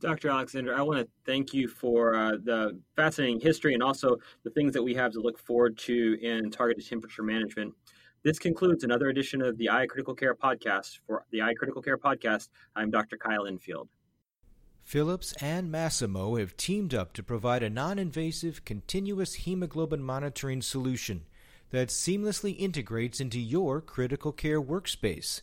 Dr. 0.00 0.28
Alexander, 0.28 0.76
I 0.76 0.82
want 0.82 1.00
to 1.00 1.08
thank 1.24 1.54
you 1.54 1.68
for 1.68 2.14
uh, 2.14 2.32
the 2.42 2.78
fascinating 2.94 3.40
history 3.40 3.74
and 3.74 3.82
also 3.82 4.16
the 4.44 4.50
things 4.50 4.72
that 4.74 4.82
we 4.82 4.94
have 4.94 5.12
to 5.12 5.20
look 5.20 5.38
forward 5.38 5.78
to 5.78 6.18
in 6.20 6.50
targeted 6.50 6.86
temperature 6.86 7.22
management. 7.22 7.74
This 8.22 8.38
concludes 8.38 8.84
another 8.84 9.08
edition 9.08 9.40
of 9.40 9.56
the 9.56 9.70
iCritical 9.72 10.18
Care 10.18 10.34
podcast. 10.34 10.98
For 11.06 11.24
the 11.30 11.38
iCritical 11.38 11.82
Care 11.84 11.96
podcast, 11.96 12.48
I'm 12.74 12.90
Dr. 12.90 13.16
Kyle 13.16 13.46
Enfield. 13.46 13.88
Philips 14.82 15.32
and 15.40 15.72
Masimo 15.72 16.38
have 16.38 16.56
teamed 16.56 16.94
up 16.94 17.12
to 17.14 17.22
provide 17.22 17.62
a 17.62 17.70
non 17.70 17.98
invasive, 17.98 18.64
continuous 18.64 19.34
hemoglobin 19.34 20.02
monitoring 20.02 20.60
solution 20.60 21.24
that 21.70 21.88
seamlessly 21.88 22.56
integrates 22.58 23.20
into 23.20 23.40
your 23.40 23.80
critical 23.80 24.32
care 24.32 24.60
workspace. 24.62 25.42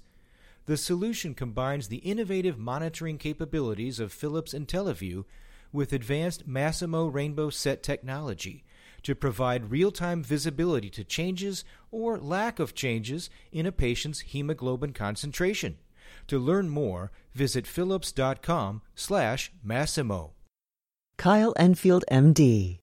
The 0.65 0.77
solution 0.77 1.33
combines 1.33 1.87
the 1.87 1.97
innovative 1.97 2.57
monitoring 2.57 3.17
capabilities 3.17 3.99
of 3.99 4.13
Philips 4.13 4.53
IntelliVue 4.53 5.25
with 5.73 5.91
advanced 5.91 6.47
Masimo 6.47 7.13
Rainbow 7.13 7.49
Set 7.49 7.83
technology 7.83 8.63
to 9.01 9.15
provide 9.15 9.71
real 9.71 9.91
time 9.91 10.23
visibility 10.23 10.89
to 10.91 11.03
changes 11.03 11.65
or 11.91 12.17
lack 12.17 12.59
of 12.59 12.73
changes 12.73 13.29
in 13.51 13.65
a 13.65 13.71
patient's 13.71 14.21
hemoglobin 14.21 14.93
concentration. 14.93 15.77
To 16.27 16.39
learn 16.39 16.69
more, 16.69 17.11
visit 17.33 17.67
philips.com 17.67 18.81
slash 18.95 19.51
Masimo. 19.65 20.31
Kyle 21.17 21.53
Enfield, 21.57 22.05
MD. 22.09 22.79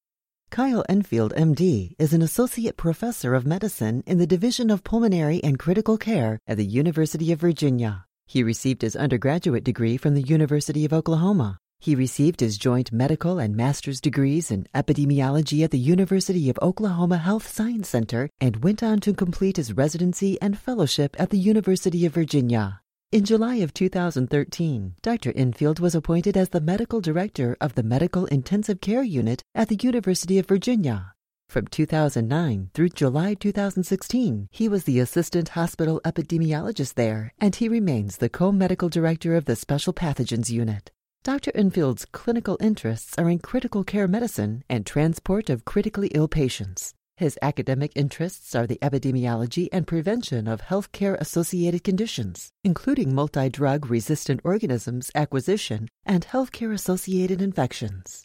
Kyle 0.51 0.85
Enfield, 0.89 1.33
MD, 1.37 1.95
is 1.97 2.13
an 2.13 2.23
associate 2.23 2.77
professor 2.77 3.35
of 3.35 3.47
medicine 3.47 4.03
in 4.05 4.19
the 4.19 4.27
Division 4.27 4.69
of 4.69 4.83
Pulmonary 4.83 5.43
and 5.45 5.61
Critical 5.61 5.97
Care 5.97 6.41
at 6.45 6.57
the 6.57 6.67
University 6.67 7.31
of 7.31 7.41
Virginia. 7.41 8.05
He 8.27 8.43
received 8.43 8.83
his 8.83 8.97
undergraduate 8.97 9.63
degree 9.63 9.97
from 9.97 10.15
the 10.15 10.23
University 10.23 10.85
of 10.85 10.93
Oklahoma. 10.93 11.59
He 11.79 11.95
received 11.95 12.41
his 12.41 12.59
joint 12.59 12.91
medical 12.91 13.39
and 13.39 13.55
master's 13.55 14.01
degrees 14.01 14.51
in 14.51 14.67
epidemiology 14.75 15.63
at 15.63 15.71
the 15.71 15.79
University 15.79 16.51
of 16.51 16.59
Oklahoma 16.61 17.19
Health 17.19 17.47
Science 17.47 17.89
Center 17.89 18.29
and 18.41 18.65
went 18.65 18.83
on 18.83 18.99
to 19.01 19.15
complete 19.15 19.57
his 19.57 19.73
residency 19.73 20.37
and 20.43 20.59
fellowship 20.59 21.15
at 21.17 21.31
the 21.31 21.39
University 21.39 22.05
of 22.05 22.13
Virginia. 22.13 22.80
In 23.13 23.25
July 23.25 23.57
of 23.57 23.75
2013, 23.75 24.95
Dr. 25.03 25.33
Enfield 25.35 25.81
was 25.81 25.97
appointed 25.97 26.37
as 26.37 26.51
the 26.51 26.61
medical 26.61 27.01
director 27.01 27.57
of 27.61 27.75
the 27.75 27.83
Medical 27.83 28.27
Intensive 28.27 28.81
Care 28.81 29.03
Unit 29.03 29.43
at 29.53 29.67
the 29.67 29.77
University 29.83 30.39
of 30.39 30.47
Virginia. 30.47 31.13
From 31.49 31.67
2009 31.67 32.71
through 32.73 32.91
July 32.91 33.35
2016, 33.35 34.47
he 34.53 34.69
was 34.69 34.85
the 34.85 35.01
assistant 35.01 35.49
hospital 35.49 36.01
epidemiologist 36.05 36.95
there, 36.95 37.33
and 37.41 37.57
he 37.57 37.69
remains 37.69 38.19
the 38.19 38.29
co 38.29 38.53
medical 38.53 38.89
director 38.89 39.35
of 39.35 39.47
the 39.47 39.57
Special 39.57 39.93
Pathogens 39.93 40.49
Unit. 40.49 40.93
Dr. 41.25 41.51
Enfield's 41.53 42.05
clinical 42.05 42.57
interests 42.61 43.19
are 43.19 43.29
in 43.29 43.41
critical 43.41 43.83
care 43.83 44.07
medicine 44.07 44.63
and 44.69 44.87
transport 44.87 45.51
of 45.51 45.65
critically 45.65 46.13
ill 46.15 46.29
patients. 46.29 46.95
His 47.21 47.39
academic 47.43 47.93
interests 47.95 48.55
are 48.55 48.67
the 48.67 48.79
epidemiology 48.81 49.69
and 49.73 49.87
prevention 49.87 50.49
of 50.49 50.63
healthcare 50.63 51.21
associated 51.21 51.85
conditions, 51.85 52.51
including 52.65 53.15
multi 53.15 53.51
drug 53.51 53.91
resistant 53.91 54.41
organisms 54.43 55.11
acquisition 55.15 55.91
and 56.07 56.27
healthcare 56.27 56.73
associated 56.73 57.43
infections. 57.43 58.25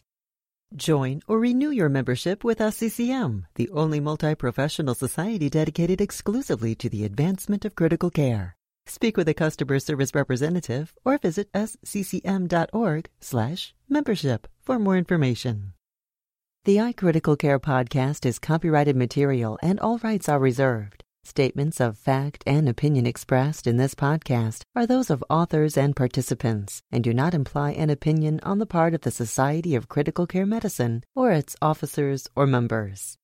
Join 0.74 1.20
or 1.28 1.38
renew 1.38 1.68
your 1.68 1.90
membership 1.90 2.42
with 2.42 2.58
SCCM, 2.58 3.42
the 3.56 3.68
only 3.68 4.00
multi 4.00 4.34
professional 4.34 4.94
society 4.94 5.50
dedicated 5.50 6.00
exclusively 6.00 6.74
to 6.76 6.88
the 6.88 7.04
advancement 7.04 7.66
of 7.66 7.74
critical 7.74 8.08
care. 8.08 8.56
Speak 8.86 9.18
with 9.18 9.28
a 9.28 9.34
customer 9.34 9.78
service 9.78 10.14
representative 10.14 10.94
or 11.04 11.18
visit 11.18 11.52
sccm.org/membership 11.52 14.48
for 14.62 14.78
more 14.78 14.96
information. 14.96 15.74
The 16.66 16.78
iCritical 16.78 17.38
Care 17.38 17.60
podcast 17.60 18.26
is 18.26 18.40
copyrighted 18.40 18.96
material 18.96 19.56
and 19.62 19.78
all 19.78 19.98
rights 19.98 20.28
are 20.28 20.40
reserved. 20.40 21.04
Statements 21.22 21.80
of 21.80 21.96
fact 21.96 22.42
and 22.44 22.68
opinion 22.68 23.06
expressed 23.06 23.68
in 23.68 23.76
this 23.76 23.94
podcast 23.94 24.62
are 24.74 24.84
those 24.84 25.08
of 25.08 25.22
authors 25.30 25.76
and 25.76 25.94
participants 25.94 26.82
and 26.90 27.04
do 27.04 27.14
not 27.14 27.34
imply 27.34 27.70
an 27.70 27.88
opinion 27.88 28.40
on 28.42 28.58
the 28.58 28.66
part 28.66 28.94
of 28.94 29.02
the 29.02 29.12
Society 29.12 29.76
of 29.76 29.88
Critical 29.88 30.26
Care 30.26 30.44
Medicine 30.44 31.04
or 31.14 31.30
its 31.30 31.54
officers 31.62 32.26
or 32.34 32.48
members. 32.48 33.16